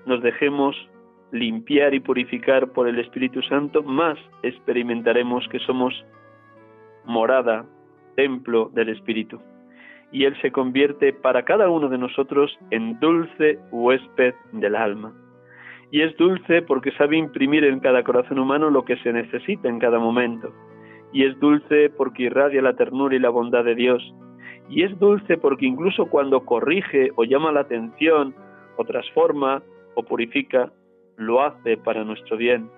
[0.06, 0.76] nos dejemos
[1.30, 5.94] limpiar y purificar por el Espíritu Santo, más experimentaremos que somos
[7.04, 7.64] morada,
[8.16, 9.40] templo del Espíritu
[10.12, 15.12] y Él se convierte para cada uno de nosotros en dulce huésped del alma.
[15.90, 19.78] Y es dulce porque sabe imprimir en cada corazón humano lo que se necesita en
[19.78, 20.52] cada momento.
[21.12, 24.14] Y es dulce porque irradia la ternura y la bondad de Dios.
[24.68, 28.34] Y es dulce porque incluso cuando corrige o llama la atención
[28.76, 29.62] o transforma
[29.94, 30.72] o purifica,
[31.16, 32.70] lo hace para nuestro bien.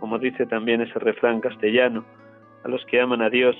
[0.00, 2.04] como dice también ese refrán castellano,
[2.64, 3.56] a los que aman a Dios,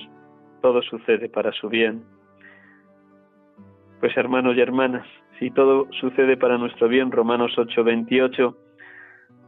[0.61, 2.03] todo sucede para su bien.
[3.99, 5.07] Pues hermanos y hermanas,
[5.39, 8.55] si todo sucede para nuestro bien, Romanos 8, 28,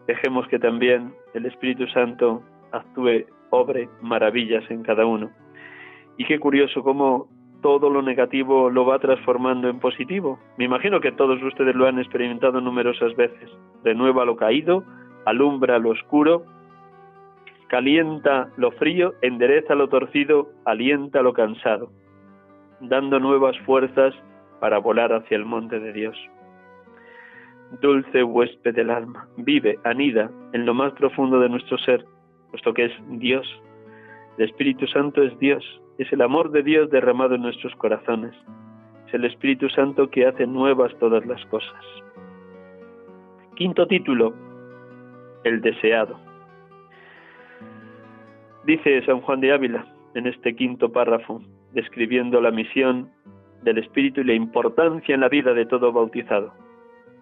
[0.07, 5.29] dejemos que también el Espíritu Santo actúe, obre maravillas en cada uno.
[6.17, 7.29] Y qué curioso cómo
[7.61, 10.39] todo lo negativo lo va transformando en positivo.
[10.57, 13.49] Me imagino que todos ustedes lo han experimentado numerosas veces.
[13.83, 14.83] Renueva lo caído,
[15.25, 16.45] alumbra lo oscuro,
[17.67, 21.91] calienta lo frío, endereza lo torcido, alienta lo cansado,
[22.79, 24.13] dando nuevas fuerzas
[24.59, 26.17] para volar hacia el monte de Dios.
[27.81, 32.05] Dulce huésped del alma, vive, anida en lo más profundo de nuestro ser,
[32.51, 33.45] puesto que es Dios.
[34.37, 35.63] El Espíritu Santo es Dios,
[35.97, 38.33] es el amor de Dios derramado en nuestros corazones.
[39.07, 41.83] Es el Espíritu Santo que hace nuevas todas las cosas.
[43.55, 44.33] Quinto título,
[45.43, 46.19] el deseado.
[48.65, 51.41] Dice San Juan de Ávila en este quinto párrafo,
[51.73, 53.09] describiendo la misión
[53.63, 56.53] del Espíritu y la importancia en la vida de todo bautizado.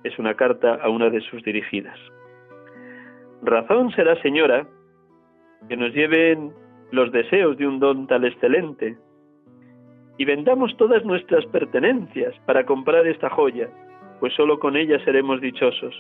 [0.03, 1.97] Es una carta a una de sus dirigidas.
[3.41, 4.67] Razón será, señora,
[5.69, 6.53] que nos lleven
[6.95, 8.97] los deseos de un don tal excelente
[10.17, 13.69] y vendamos todas nuestras pertenencias para comprar esta joya,
[14.19, 15.93] pues sólo con ella seremos dichosos.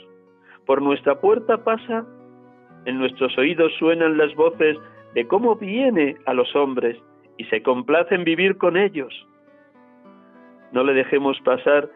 [0.65, 2.05] Por nuestra puerta pasa,
[2.85, 4.77] en nuestros oídos suenan las voces
[5.13, 6.97] de cómo viene a los hombres
[7.37, 9.13] y se complace en vivir con ellos.
[10.71, 11.89] No le dejemos pasar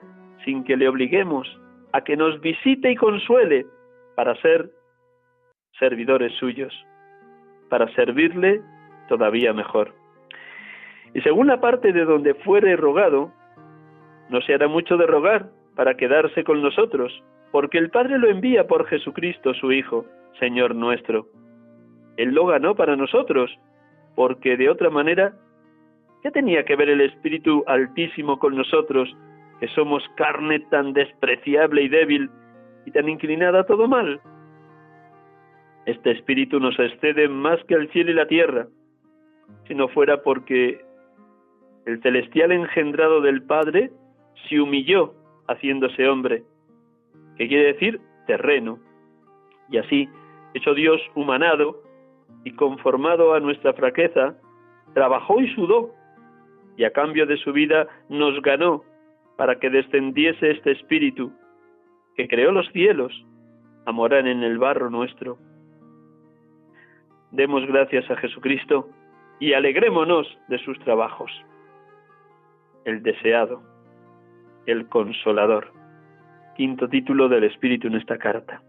[0.44, 1.48] sin que le obliguemos
[1.94, 3.66] a que nos visite y consuele
[4.16, 4.70] para ser
[5.80, 6.74] servidores suyos,
[7.70, 8.62] para servirle
[9.10, 9.94] todavía mejor.
[11.14, 13.34] Y según la parte de donde fuere rogado,
[14.30, 17.12] no se hará mucho de rogar para quedarse con nosotros,
[17.52, 20.06] porque el Padre lo envía por Jesucristo su Hijo,
[20.40, 21.28] Señor nuestro.
[22.18, 23.52] Él lo ganó para nosotros,
[24.16, 25.34] porque de otra manera,
[26.22, 29.10] ¿qué tenía que ver el Espíritu Altísimo con nosotros,
[29.60, 32.30] que somos carne tan despreciable y débil
[32.86, 34.22] y tan inclinada a todo mal?
[35.86, 38.68] Este Espíritu nos excede más que el cielo y la tierra,
[39.68, 40.84] si no fuera porque
[41.86, 43.92] el celestial engendrado del Padre
[44.48, 45.14] se humilló
[45.48, 46.44] haciéndose hombre,
[47.38, 48.80] que quiere decir terreno,
[49.70, 50.10] y así,
[50.54, 51.82] hecho Dios humanado
[52.44, 54.36] y conformado a nuestra fraqueza,
[54.94, 55.92] trabajó y sudó,
[56.78, 58.84] y a cambio de su vida nos ganó
[59.38, 61.32] para que descendiese este Espíritu,
[62.16, 63.14] que creó los cielos,
[63.86, 65.38] a morar en el barro nuestro.
[67.32, 68.90] Demos gracias a Jesucristo,
[69.40, 71.32] y alegrémonos de sus trabajos.
[72.86, 73.62] El deseado,
[74.66, 75.72] el consolador.
[76.56, 78.62] Quinto título del Espíritu en esta carta.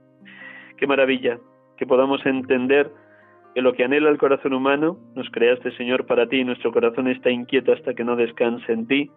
[0.76, 1.38] Qué maravilla
[1.76, 2.90] que podamos entender
[3.54, 7.08] que lo que anhela el corazón humano, nos creaste Señor para ti y nuestro corazón
[7.08, 9.10] está inquieto hasta que no descanse en ti,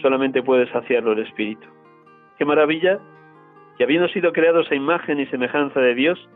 [0.00, 1.66] solamente puedes saciarlo el Espíritu.
[2.38, 2.98] Qué maravilla
[3.76, 6.28] que habiendo sido creados a imagen y semejanza de Dios,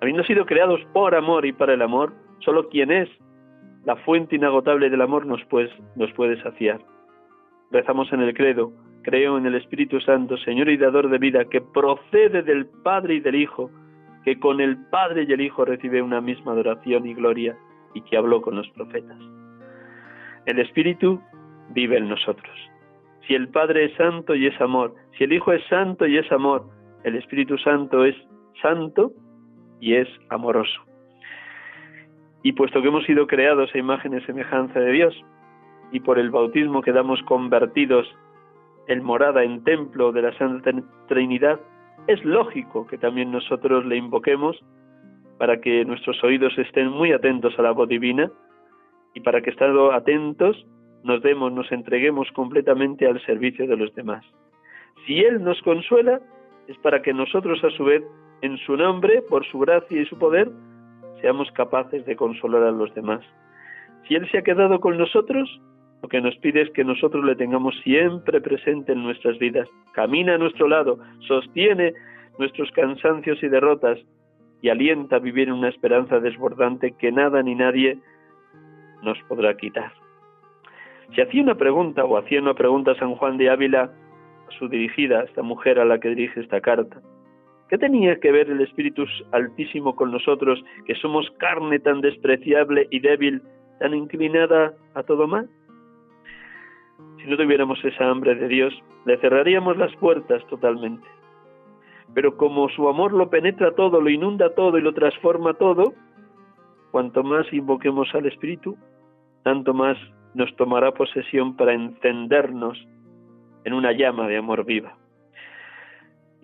[0.00, 3.08] habiendo sido creados por amor y para el amor, solo quien es
[3.86, 6.80] la fuente inagotable del amor nos, pues, nos puede saciar.
[7.70, 8.72] Rezamos en el credo,
[9.02, 13.20] creo en el Espíritu Santo, Señor y dador de vida, que procede del Padre y
[13.20, 13.70] del Hijo,
[14.24, 17.56] que con el Padre y el Hijo recibe una misma adoración y gloria
[17.94, 19.18] y que habló con los profetas.
[20.46, 21.20] El Espíritu
[21.70, 22.56] vive en nosotros.
[23.28, 26.30] Si el Padre es santo y es amor, si el Hijo es santo y es
[26.32, 26.66] amor,
[27.04, 28.16] el Espíritu Santo es
[28.60, 29.12] santo
[29.80, 30.82] y es amoroso.
[32.46, 35.24] Y puesto que hemos sido creados a imagen y semejanza de Dios,
[35.90, 38.06] y por el bautismo quedamos convertidos
[38.86, 40.70] en morada, en templo de la Santa
[41.08, 41.58] Trinidad,
[42.06, 44.64] es lógico que también nosotros le invoquemos
[45.38, 48.30] para que nuestros oídos estén muy atentos a la voz divina
[49.12, 50.64] y para que estando atentos
[51.02, 54.24] nos demos, nos entreguemos completamente al servicio de los demás.
[55.04, 56.20] Si Él nos consuela,
[56.68, 58.04] es para que nosotros a su vez,
[58.42, 60.48] en su nombre, por su gracia y su poder,
[61.20, 63.24] seamos capaces de consolar a los demás.
[64.06, 65.60] Si Él se ha quedado con nosotros,
[66.02, 69.68] lo que nos pide es que nosotros le tengamos siempre presente en nuestras vidas.
[69.92, 71.94] Camina a nuestro lado, sostiene
[72.38, 73.98] nuestros cansancios y derrotas
[74.62, 77.98] y alienta a vivir en una esperanza desbordante que nada ni nadie
[79.02, 79.92] nos podrá quitar.
[81.14, 83.90] Si hacía una pregunta o hacía una pregunta a San Juan de Ávila,
[84.48, 87.00] a su dirigida, a esta mujer a la que dirige esta carta,
[87.68, 93.00] ¿Qué tenía que ver el Espíritu Altísimo con nosotros, que somos carne tan despreciable y
[93.00, 93.42] débil,
[93.80, 95.48] tan inclinada a todo mal?
[97.18, 98.72] Si no tuviéramos esa hambre de Dios,
[99.04, 101.06] le cerraríamos las puertas totalmente.
[102.14, 105.92] pero como su amor lo penetra todo, lo inunda todo y lo transforma todo,
[106.90, 108.78] cuanto más invoquemos al Espíritu,
[109.42, 109.98] tanto más
[110.32, 112.78] nos tomará posesión para encendernos
[113.64, 114.96] en una llama de amor viva.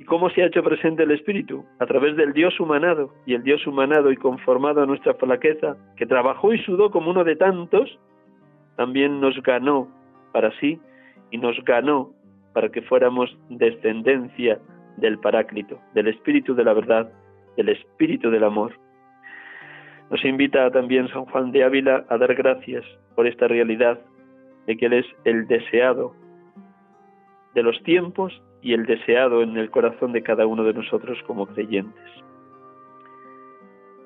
[0.02, 1.64] ¿Y cómo se ha hecho presente el Espíritu?
[1.78, 6.06] A través del Dios humanado, y el Dios humanado y conformado a nuestra flaqueza, que
[6.06, 8.00] trabajó y sudó como uno de tantos,
[8.74, 9.86] también nos ganó
[10.32, 10.80] para sí
[11.30, 12.10] y nos ganó
[12.52, 14.58] para que fuéramos descendencia
[14.96, 17.12] del Paráclito, del Espíritu de la verdad,
[17.56, 18.72] del Espíritu del amor.
[20.10, 22.84] Nos invita también San Juan de Ávila a dar gracias
[23.14, 24.00] por esta realidad
[24.66, 26.12] de que Él es el deseado
[27.54, 31.46] de los tiempos y el deseado en el corazón de cada uno de nosotros como
[31.46, 32.04] creyentes.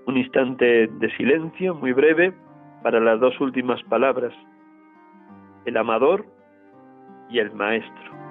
[0.07, 2.33] Un instante de silencio muy breve
[2.83, 4.33] para las dos últimas palabras,
[5.67, 6.25] el amador
[7.29, 8.26] y el maestro.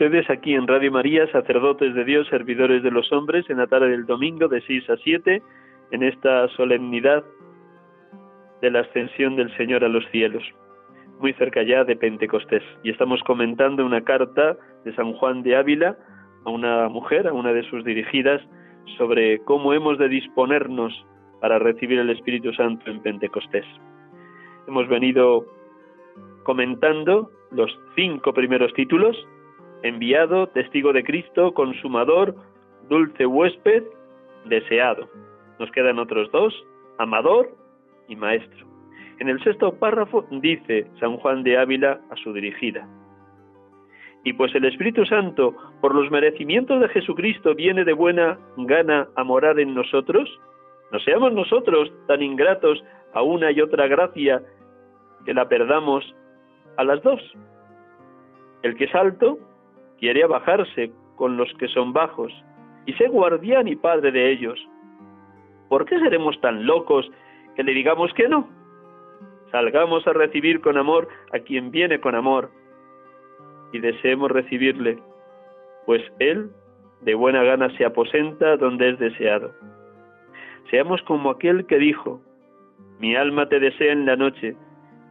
[0.00, 3.90] Ustedes aquí en Radio María, sacerdotes de Dios, servidores de los hombres, en la tarde
[3.90, 5.42] del domingo de 6 a 7,
[5.90, 7.22] en esta solemnidad
[8.62, 10.42] de la ascensión del Señor a los cielos,
[11.18, 12.62] muy cerca ya de Pentecostés.
[12.82, 15.98] Y estamos comentando una carta de San Juan de Ávila
[16.46, 18.40] a una mujer, a una de sus dirigidas,
[18.96, 20.94] sobre cómo hemos de disponernos
[21.42, 23.66] para recibir el Espíritu Santo en Pentecostés.
[24.66, 25.44] Hemos venido
[26.44, 29.14] comentando los cinco primeros títulos
[29.82, 32.34] enviado, testigo de Cristo, consumador,
[32.88, 33.84] dulce huésped,
[34.46, 35.08] deseado.
[35.58, 36.54] Nos quedan otros dos,
[36.98, 37.50] amador
[38.08, 38.66] y maestro.
[39.18, 42.88] En el sexto párrafo dice San Juan de Ávila a su dirigida,
[44.22, 49.24] y pues el Espíritu Santo, por los merecimientos de Jesucristo, viene de buena gana a
[49.24, 50.28] morar en nosotros,
[50.92, 54.42] no seamos nosotros tan ingratos a una y otra gracia
[55.24, 56.14] que la perdamos
[56.76, 57.20] a las dos.
[58.62, 59.38] El que es alto
[60.00, 62.32] quiere abajarse con los que son bajos
[62.86, 64.58] y ser guardián y padre de ellos.
[65.68, 67.08] ¿Por qué seremos tan locos
[67.54, 68.48] que le digamos que no?
[69.50, 72.50] Salgamos a recibir con amor a quien viene con amor
[73.72, 74.98] y deseemos recibirle,
[75.86, 76.50] pues Él
[77.02, 79.52] de buena gana se aposenta donde es deseado.
[80.70, 82.20] Seamos como aquel que dijo,
[82.98, 84.56] mi alma te desea en la noche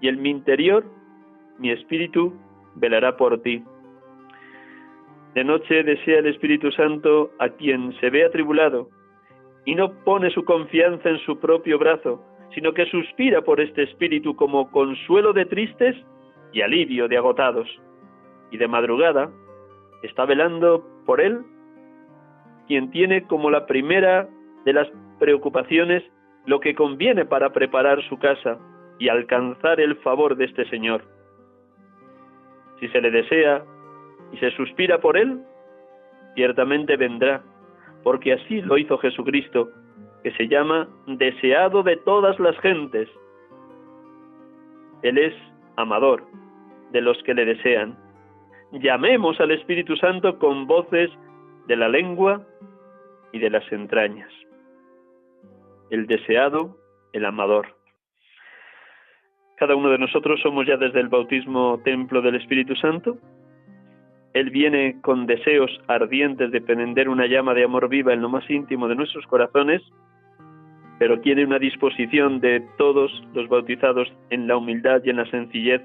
[0.02, 0.86] y en mi interior
[1.58, 2.34] mi espíritu
[2.76, 3.64] velará por ti.
[5.36, 8.90] De noche desea el Espíritu Santo a quien se ve atribulado
[9.66, 12.24] y no pone su confianza en su propio brazo,
[12.56, 15.96] sino que suspira por este Espíritu como consuelo de tristes
[16.52, 17.68] y alivio de agotados.
[18.52, 19.30] Y de madrugada
[20.02, 21.44] está velando por él
[22.68, 24.30] quien tiene como la primera
[24.64, 24.88] de las
[25.20, 26.04] preocupaciones
[26.46, 28.58] lo que conviene para preparar su casa
[29.00, 31.04] y alcanzar el favor de este Señor.
[32.80, 33.64] Si se le desea
[34.32, 35.42] y se suspira por él,
[36.36, 37.42] ciertamente vendrá,
[38.04, 39.70] porque así lo hizo Jesucristo,
[40.24, 43.10] que se llama deseado de todas las gentes.
[45.02, 45.34] Él es
[45.78, 46.24] amador
[46.92, 47.98] de los que le desean.
[48.72, 51.10] Llamemos al Espíritu Santo con voces
[51.68, 52.42] de la lengua
[53.32, 54.32] y de las entrañas.
[55.90, 56.78] El deseado,
[57.14, 57.76] el amador.
[59.58, 63.18] Cada uno de nosotros somos ya desde el bautismo templo del Espíritu Santo
[64.34, 68.48] él viene con deseos ardientes de prender una llama de amor viva en lo más
[68.50, 69.82] íntimo de nuestros corazones,
[71.00, 75.82] pero tiene una disposición de todos los bautizados en la humildad y en la sencillez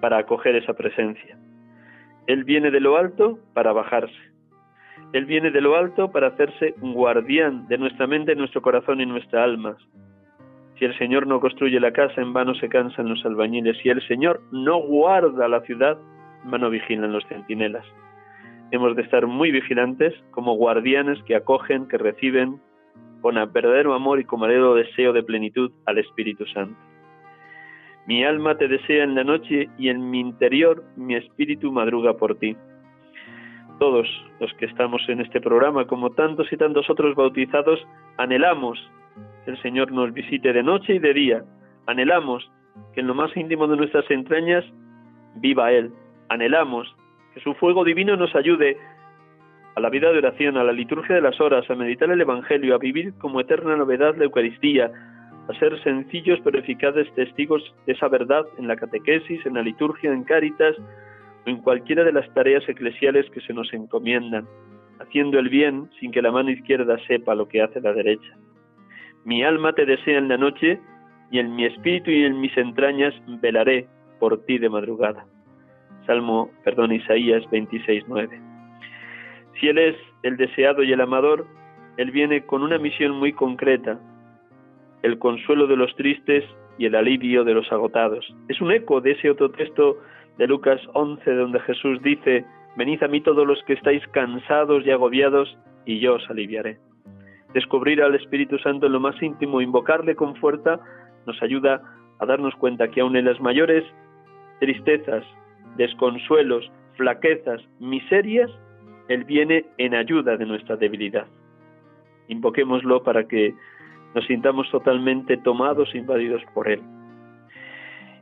[0.00, 1.36] para acoger esa presencia.
[2.26, 4.32] Él viene de lo alto para bajarse.
[5.12, 9.06] Él viene de lo alto para hacerse un guardián de nuestra mente, nuestro corazón y
[9.06, 9.76] nuestra alma.
[10.78, 13.76] Si el Señor no construye la casa, en vano se cansan los albañiles.
[13.82, 15.98] Si el Señor no guarda la ciudad,
[16.44, 17.84] mano vigilan los centinelas.
[18.70, 22.60] Hemos de estar muy vigilantes como guardianes que acogen, que reciben
[23.20, 26.76] con verdadero amor y con verdadero deseo de plenitud al Espíritu Santo.
[28.06, 32.36] Mi alma te desea en la noche y en mi interior mi espíritu madruga por
[32.36, 32.56] ti.
[33.78, 34.08] Todos
[34.40, 37.86] los que estamos en este programa, como tantos y tantos otros bautizados,
[38.18, 38.78] anhelamos
[39.44, 41.44] que el Señor nos visite de noche y de día.
[41.86, 42.50] Anhelamos
[42.92, 44.64] que en lo más íntimo de nuestras entrañas
[45.36, 45.92] viva Él,
[46.32, 46.94] anhelamos
[47.34, 48.76] que su fuego divino nos ayude
[49.74, 52.74] a la vida de oración, a la liturgia de las horas, a meditar el Evangelio,
[52.74, 54.90] a vivir como eterna novedad la Eucaristía,
[55.48, 60.12] a ser sencillos pero eficaces testigos de esa verdad en la catequesis, en la liturgia,
[60.12, 60.76] en cáritas
[61.46, 64.46] o en cualquiera de las tareas eclesiales que se nos encomiendan,
[65.00, 68.36] haciendo el bien sin que la mano izquierda sepa lo que hace la derecha.
[69.24, 70.80] Mi alma te desea en la noche
[71.30, 73.86] y en mi espíritu y en mis entrañas velaré
[74.20, 75.24] por ti de madrugada.
[76.06, 78.40] Salmo, perdón, Isaías 26:9.
[79.60, 81.46] Si él es el deseado y el amador,
[81.96, 84.00] él viene con una misión muy concreta,
[85.02, 86.44] el consuelo de los tristes
[86.78, 88.26] y el alivio de los agotados.
[88.48, 89.98] Es un eco de ese otro texto
[90.38, 92.44] de Lucas 11 donde Jesús dice,
[92.76, 96.78] venid a mí todos los que estáis cansados y agobiados, y yo os aliviaré.
[97.52, 100.80] Descubrir al Espíritu Santo en lo más íntimo, invocarle con fuerza,
[101.26, 101.82] nos ayuda
[102.18, 103.84] a darnos cuenta que aun en las mayores
[104.60, 105.24] tristezas,
[105.76, 108.50] desconsuelos, flaquezas, miserias,
[109.08, 111.26] Él viene en ayuda de nuestra debilidad.
[112.28, 113.54] Invoquémoslo para que
[114.14, 116.80] nos sintamos totalmente tomados e invadidos por Él.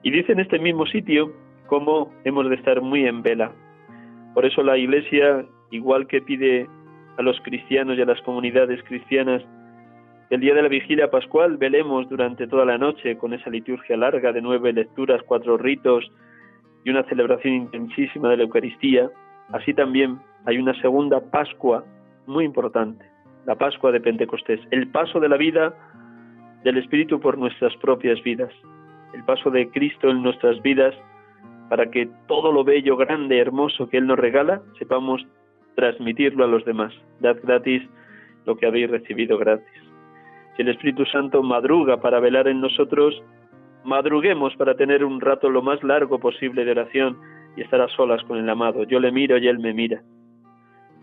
[0.02, 1.32] Y dice en este mismo sitio
[1.66, 3.52] cómo hemos de estar muy en vela.
[4.34, 6.68] Por eso la Iglesia, igual que pide
[7.18, 9.42] a los cristianos y a las comunidades cristianas,
[10.30, 14.32] el día de la vigilia pascual velemos durante toda la noche con esa liturgia larga
[14.32, 16.10] de nueve lecturas, cuatro ritos
[16.84, 19.10] y una celebración intensísima de la Eucaristía,
[19.52, 21.84] así también hay una segunda Pascua
[22.26, 23.04] muy importante,
[23.46, 25.74] la Pascua de Pentecostés, el paso de la vida
[26.64, 28.52] del Espíritu por nuestras propias vidas,
[29.14, 30.94] el paso de Cristo en nuestras vidas
[31.68, 35.24] para que todo lo bello, grande, hermoso que Él nos regala, sepamos
[35.76, 36.92] transmitirlo a los demás.
[37.20, 37.82] Dad gratis
[38.44, 39.66] lo que habéis recibido gratis.
[40.56, 43.22] Si el Espíritu Santo madruga para velar en nosotros,
[43.84, 47.18] madruguemos para tener un rato lo más largo posible de oración
[47.56, 48.84] y estar a solas con el amado.
[48.84, 50.02] Yo le miro y Él me mira.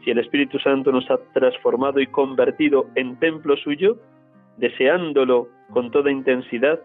[0.04, 3.98] Si el Espíritu Santo nos ha transformado y convertido en templo suyo,
[4.58, 6.80] deseándolo con toda intensidad,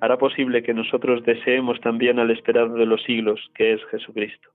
[0.00, 4.48] hará posible que nosotros deseemos también al esperado de los siglos, que es Jesucristo.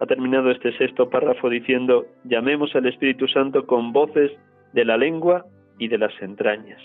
[0.00, 4.32] Ha terminado este sexto párrafo diciendo, llamemos al Espíritu Santo con voces
[4.72, 5.46] de la lengua
[5.78, 6.80] y de las entrañas.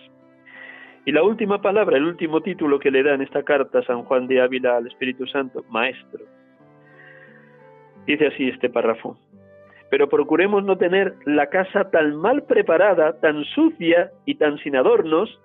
[1.06, 4.26] Y la última palabra, el último título que le da en esta carta San Juan
[4.28, 6.26] de Ávila al Espíritu Santo, Maestro.
[8.08, 9.16] Dice así este párrafo.
[9.92, 15.40] Pero procuremos no tener la casa tan mal preparada, tan sucia y tan sin adornos,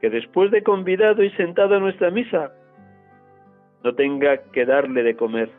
[0.00, 2.52] que después de convidado y sentado a nuestra misa,
[3.84, 5.50] no tenga que darle de comer.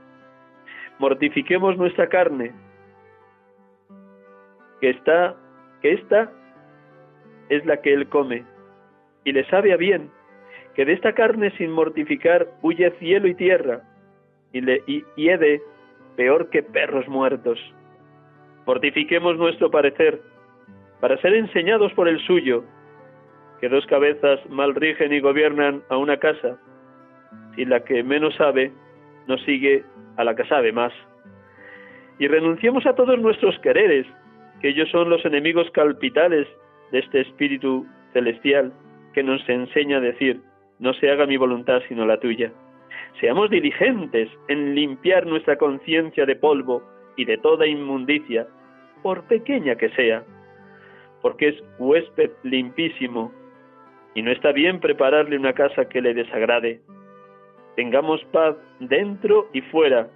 [0.97, 2.51] Mortifiquemos nuestra carne,
[4.81, 5.35] que está,
[5.81, 6.31] que esta
[7.49, 8.43] es la que él come,
[9.23, 10.09] y le sabe a bien,
[10.75, 13.81] que de esta carne sin mortificar huye cielo y tierra,
[14.53, 14.81] y le
[15.15, 15.61] hiede
[16.15, 17.59] peor que perros muertos.
[18.65, 20.21] Mortifiquemos nuestro parecer,
[20.99, 22.63] para ser enseñados por el suyo,
[23.59, 26.57] que dos cabezas mal rigen y gobiernan a una casa,
[27.57, 28.71] y la que menos sabe
[29.27, 29.83] no sigue
[30.17, 30.93] a la que sabe más.
[32.19, 34.05] Y renunciemos a todos nuestros quereres,
[34.61, 36.47] que ellos son los enemigos calpitales
[36.91, 38.73] de este espíritu celestial
[39.19, 40.39] que nos enseña a decir,
[40.79, 42.53] no se haga mi voluntad sino la tuya.
[43.19, 46.81] Seamos diligentes en limpiar nuestra conciencia de polvo
[47.17, 48.47] y de toda inmundicia,
[49.03, 50.23] por pequeña que sea,
[51.21, 53.33] porque es huésped limpísimo
[54.15, 56.79] y no está bien prepararle una casa que le desagrade.
[57.75, 60.07] Tengamos paz dentro y fuera,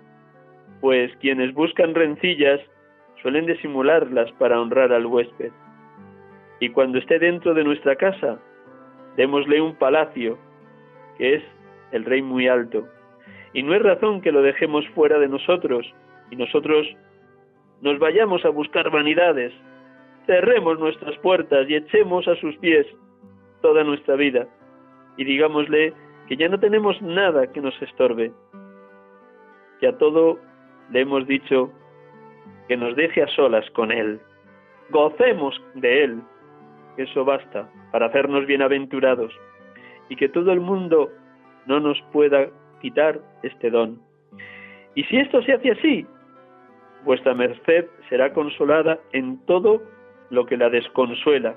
[0.80, 2.62] pues quienes buscan rencillas
[3.22, 5.52] suelen disimularlas para honrar al huésped.
[6.62, 8.40] Y cuando esté dentro de nuestra casa,
[9.18, 10.38] démosle un palacio,
[11.18, 11.44] que es
[11.92, 12.88] el Rey muy alto.
[13.54, 15.86] Y no es razón que lo dejemos fuera de nosotros
[16.32, 16.88] y nosotros
[17.82, 19.54] nos vayamos a buscar vanidades.
[20.26, 22.88] Cerremos nuestras puertas y echemos a sus pies
[23.62, 24.48] toda nuestra vida
[25.18, 25.94] y digámosle
[26.28, 28.32] que ya no tenemos nada que nos estorbe,
[29.80, 30.40] que a todo
[30.92, 31.72] le hemos dicho
[32.68, 34.20] que nos deje a solas con Él.
[34.90, 36.22] Gocemos de Él.
[36.98, 39.34] Eso basta para hacernos bienaventurados
[40.10, 41.10] y que todo el mundo
[41.66, 42.48] no nos pueda
[42.82, 44.00] quitar este don.
[44.96, 46.06] Y si esto se hace así,
[47.04, 49.82] vuestra merced será consolada en todo
[50.30, 51.56] lo que la desconsuela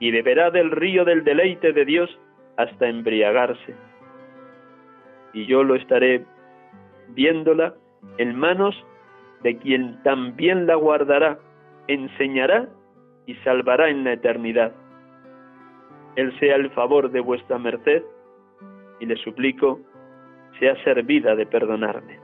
[0.00, 2.18] y beberá del río del deleite de Dios
[2.56, 3.74] hasta embriagarse.
[5.32, 6.24] Y yo lo estaré
[7.08, 7.74] viéndola
[8.18, 8.74] en manos
[9.42, 11.38] de quien también la guardará,
[11.88, 12.68] enseñará
[13.32, 14.72] y salvará en la eternidad.
[16.16, 18.02] Él sea el favor de vuestra merced
[19.00, 19.80] y le suplico
[20.58, 22.20] sea servida de perdonarme.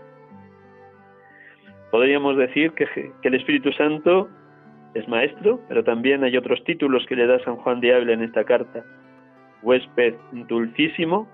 [1.90, 2.84] Podríamos decir que,
[3.22, 4.28] que el Espíritu Santo
[4.92, 8.24] es maestro, pero también hay otros títulos que le da San Juan de Ávila en
[8.24, 8.84] esta carta.
[9.62, 11.26] Huésped dulcísimo,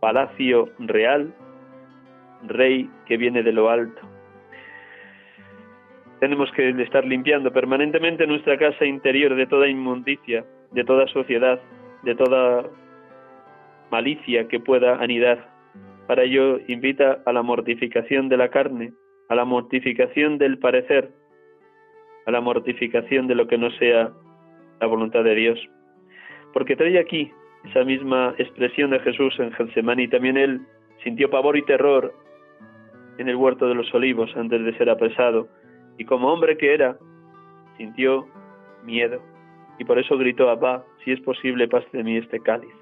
[0.00, 1.34] palacio real,
[2.46, 4.00] rey que viene de lo alto.
[6.20, 11.60] Tenemos que estar limpiando permanentemente nuestra casa interior de toda inmundicia, de toda sociedad,
[12.02, 12.64] de toda
[13.90, 15.48] malicia que pueda anidar.
[16.06, 18.92] Para ello invita a la mortificación de la carne,
[19.28, 21.10] a la mortificación del parecer,
[22.26, 24.10] a la mortificación de lo que no sea
[24.80, 25.58] la voluntad de Dios.
[26.52, 27.30] Porque trae aquí
[27.64, 30.08] esa misma expresión de Jesús en Getsemaní.
[30.08, 30.60] También él
[31.02, 32.12] sintió pavor y terror
[33.18, 35.48] en el huerto de los olivos antes de ser apresado.
[35.98, 36.96] Y como hombre que era,
[37.76, 38.26] sintió
[38.84, 39.20] miedo.
[39.78, 42.74] Y por eso gritó, Abba, si es posible, pase de mí este cáliz.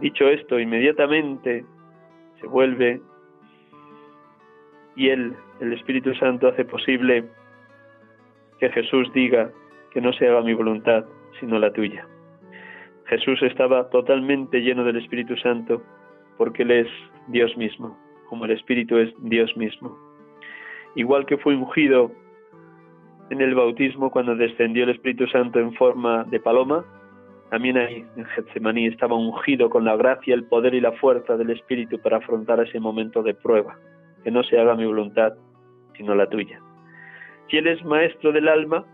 [0.00, 1.64] Dicho esto, inmediatamente
[2.40, 3.00] se vuelve
[4.96, 7.24] y él, el Espíritu Santo, hace posible
[8.58, 9.50] que Jesús diga
[9.92, 11.04] que no se haga mi voluntad,
[11.38, 12.06] sino la tuya.
[13.06, 15.82] Jesús estaba totalmente lleno del Espíritu Santo
[16.36, 16.88] porque Él es
[17.28, 17.98] Dios mismo,
[18.28, 20.09] como el Espíritu es Dios mismo.
[20.94, 22.10] Igual que fue ungido
[23.30, 26.84] en el bautismo cuando descendió el Espíritu Santo en forma de paloma,
[27.50, 31.50] también ahí en Getsemaní estaba ungido con la gracia, el poder y la fuerza del
[31.50, 33.76] Espíritu para afrontar ese momento de prueba.
[34.22, 35.32] Que no se haga mi voluntad,
[35.96, 36.60] sino la tuya.
[37.48, 38.84] Si Él es maestro del alma,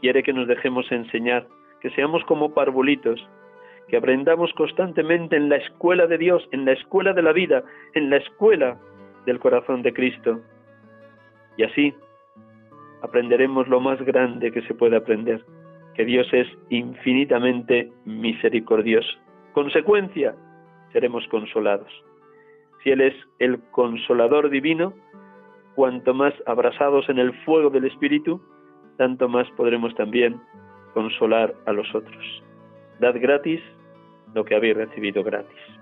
[0.00, 1.46] quiere que nos dejemos enseñar,
[1.80, 3.26] que seamos como parvulitos,
[3.88, 8.10] que aprendamos constantemente en la escuela de Dios, en la escuela de la vida, en
[8.10, 8.78] la escuela
[9.24, 10.40] del corazón de Cristo.
[11.56, 11.94] Y así
[13.02, 15.44] aprenderemos lo más grande que se puede aprender,
[15.94, 19.18] que Dios es infinitamente misericordioso.
[19.52, 20.34] Consecuencia,
[20.92, 21.90] seremos consolados.
[22.82, 24.92] Si Él es el consolador divino,
[25.74, 28.40] cuanto más abrasados en el fuego del Espíritu,
[28.96, 30.40] tanto más podremos también
[30.94, 32.42] consolar a los otros.
[33.00, 33.60] Dad gratis
[34.34, 35.75] lo que habéis recibido gratis.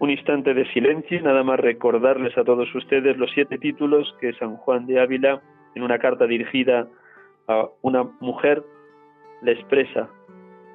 [0.00, 4.32] Un instante de silencio y nada más recordarles a todos ustedes los siete títulos que
[4.34, 5.42] San Juan de Ávila,
[5.74, 6.86] en una carta dirigida
[7.48, 8.62] a una mujer,
[9.42, 10.08] le expresa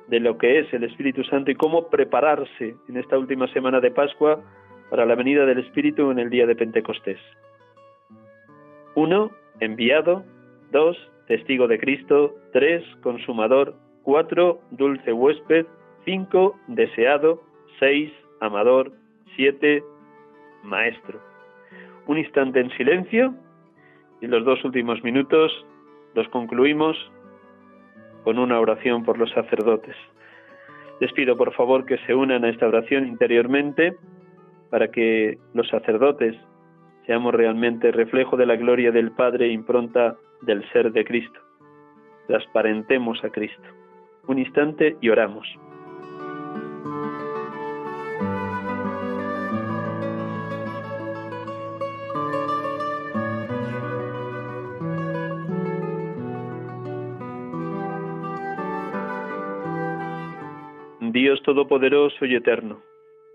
[0.07, 3.91] de lo que es el Espíritu Santo y cómo prepararse en esta última semana de
[3.91, 4.41] Pascua
[4.89, 7.19] para la venida del Espíritu en el día de Pentecostés.
[8.95, 10.24] Uno, enviado.
[10.71, 10.97] Dos,
[11.28, 12.36] testigo de Cristo.
[12.51, 13.76] Tres, consumador.
[14.03, 15.65] Cuatro, dulce huésped.
[16.05, 17.41] Cinco, deseado.
[17.80, 18.91] Seis, amador.
[19.36, 19.84] Siete,
[20.63, 21.19] maestro.
[22.07, 23.34] Un instante en silencio
[24.21, 25.51] y los dos últimos minutos
[26.13, 26.97] los concluimos
[28.23, 29.95] con una oración por los sacerdotes.
[30.99, 33.95] Les pido por favor que se unan a esta oración interiormente
[34.69, 36.36] para que los sacerdotes
[37.05, 41.39] seamos realmente reflejo de la gloria del Padre e impronta del ser de Cristo.
[42.27, 43.63] Transparentemos a Cristo.
[44.27, 45.45] Un instante y oramos.
[61.24, 62.82] Dios Todopoderoso y Eterno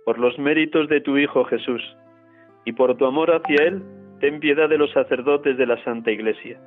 [0.05, 1.83] por los méritos de tu Hijo Jesús,
[2.67, 3.83] y por tu amor hacia Él,
[4.21, 6.61] ten piedad de los sacerdotes de la Santa Iglesia.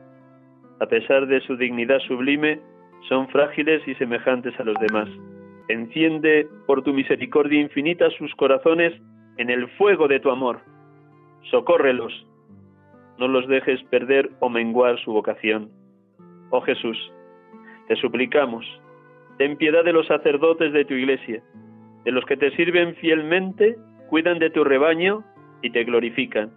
[0.80, 2.59] A pesar de su dignidad sublime,
[3.07, 5.09] son frágiles y semejantes a los demás.
[5.67, 8.99] Enciende por tu misericordia infinita sus corazones
[9.38, 10.61] en el fuego de tu amor.
[11.51, 12.26] Socórrelos.
[13.19, 15.69] No los dejes perder o menguar su vocación.
[16.49, 16.97] Oh Jesús,
[17.88, 18.65] te suplicamos,
[19.42, 21.42] ten piedad de los sacerdotes de tu iglesia
[22.06, 23.76] de los que te sirven fielmente,
[24.08, 25.24] cuidan de tu rebaño
[25.64, 26.52] y te glorifican.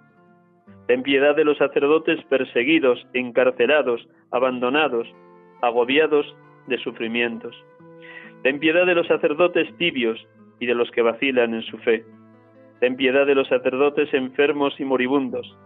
[0.87, 5.09] Ten piedad de los sacerdotes perseguidos, encarcelados, abandonados,
[5.63, 7.57] agobiados de sufrimientos.
[8.43, 10.23] Ten piedad de los sacerdotes tibios
[10.61, 12.05] y de los que vacilan en su fe.
[12.81, 15.57] Ten piedad de los sacerdotes enfermos y moribundos.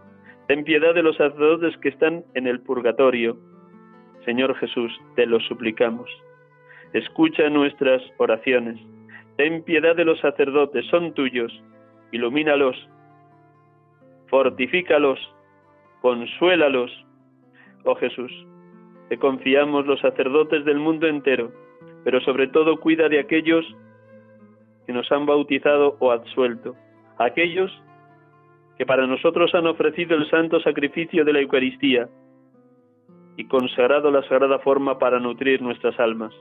[0.47, 3.35] Ten piedad de los sacerdotes que están en el purgatorio.
[4.23, 6.09] Señor Jesús, te lo suplicamos.
[6.93, 8.79] Escucha nuestras oraciones.
[9.37, 11.51] Ten piedad de los sacerdotes, son tuyos,
[12.11, 12.75] ilumínalos,
[14.27, 15.19] fortifícalos,
[16.01, 16.91] consuélalos.
[17.85, 18.31] Oh Jesús,
[19.09, 21.51] te confiamos los sacerdotes del mundo entero,
[22.03, 23.65] pero sobre todo cuida de aquellos
[24.85, 26.75] que nos han bautizado o absuelto,
[27.17, 27.71] aquellos
[28.77, 32.09] que para nosotros han ofrecido el santo sacrificio de la Eucaristía
[33.35, 36.33] y consagrado la sagrada forma para nutrir nuestras almas.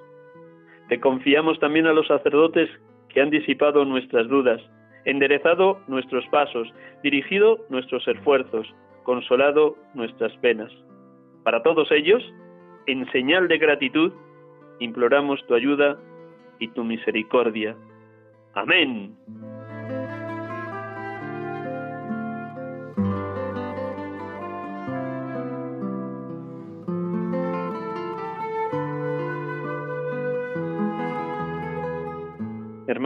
[0.88, 2.70] Te confiamos también a los sacerdotes
[3.08, 4.60] que han disipado nuestras dudas,
[5.04, 6.68] enderezado nuestros pasos,
[7.02, 8.66] dirigido nuestros esfuerzos,
[9.04, 10.72] consolado nuestras penas.
[11.44, 12.22] Para todos ellos,
[12.86, 14.12] en señal de gratitud,
[14.80, 15.98] imploramos tu ayuda
[16.58, 17.76] y tu misericordia.
[18.54, 19.14] Amén.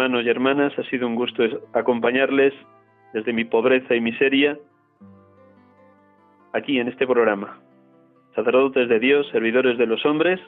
[0.03, 1.45] Hermanos y hermanas, ha sido un gusto
[1.75, 2.53] acompañarles
[3.13, 4.59] desde mi pobreza y miseria
[6.53, 7.61] aquí en este programa.
[8.35, 10.41] Sacerdotes de Dios, servidores de los hombres,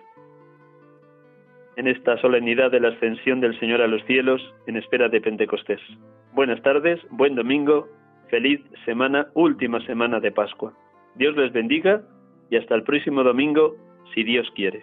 [1.77, 5.81] en esta solemnidad de la ascensión del Señor a los cielos en espera de Pentecostés.
[6.33, 7.87] Buenas tardes, buen domingo,
[8.31, 10.73] feliz semana, última semana de Pascua.
[11.15, 12.03] Dios les bendiga
[12.51, 13.77] y hasta el próximo domingo,
[14.13, 14.83] si Dios quiere.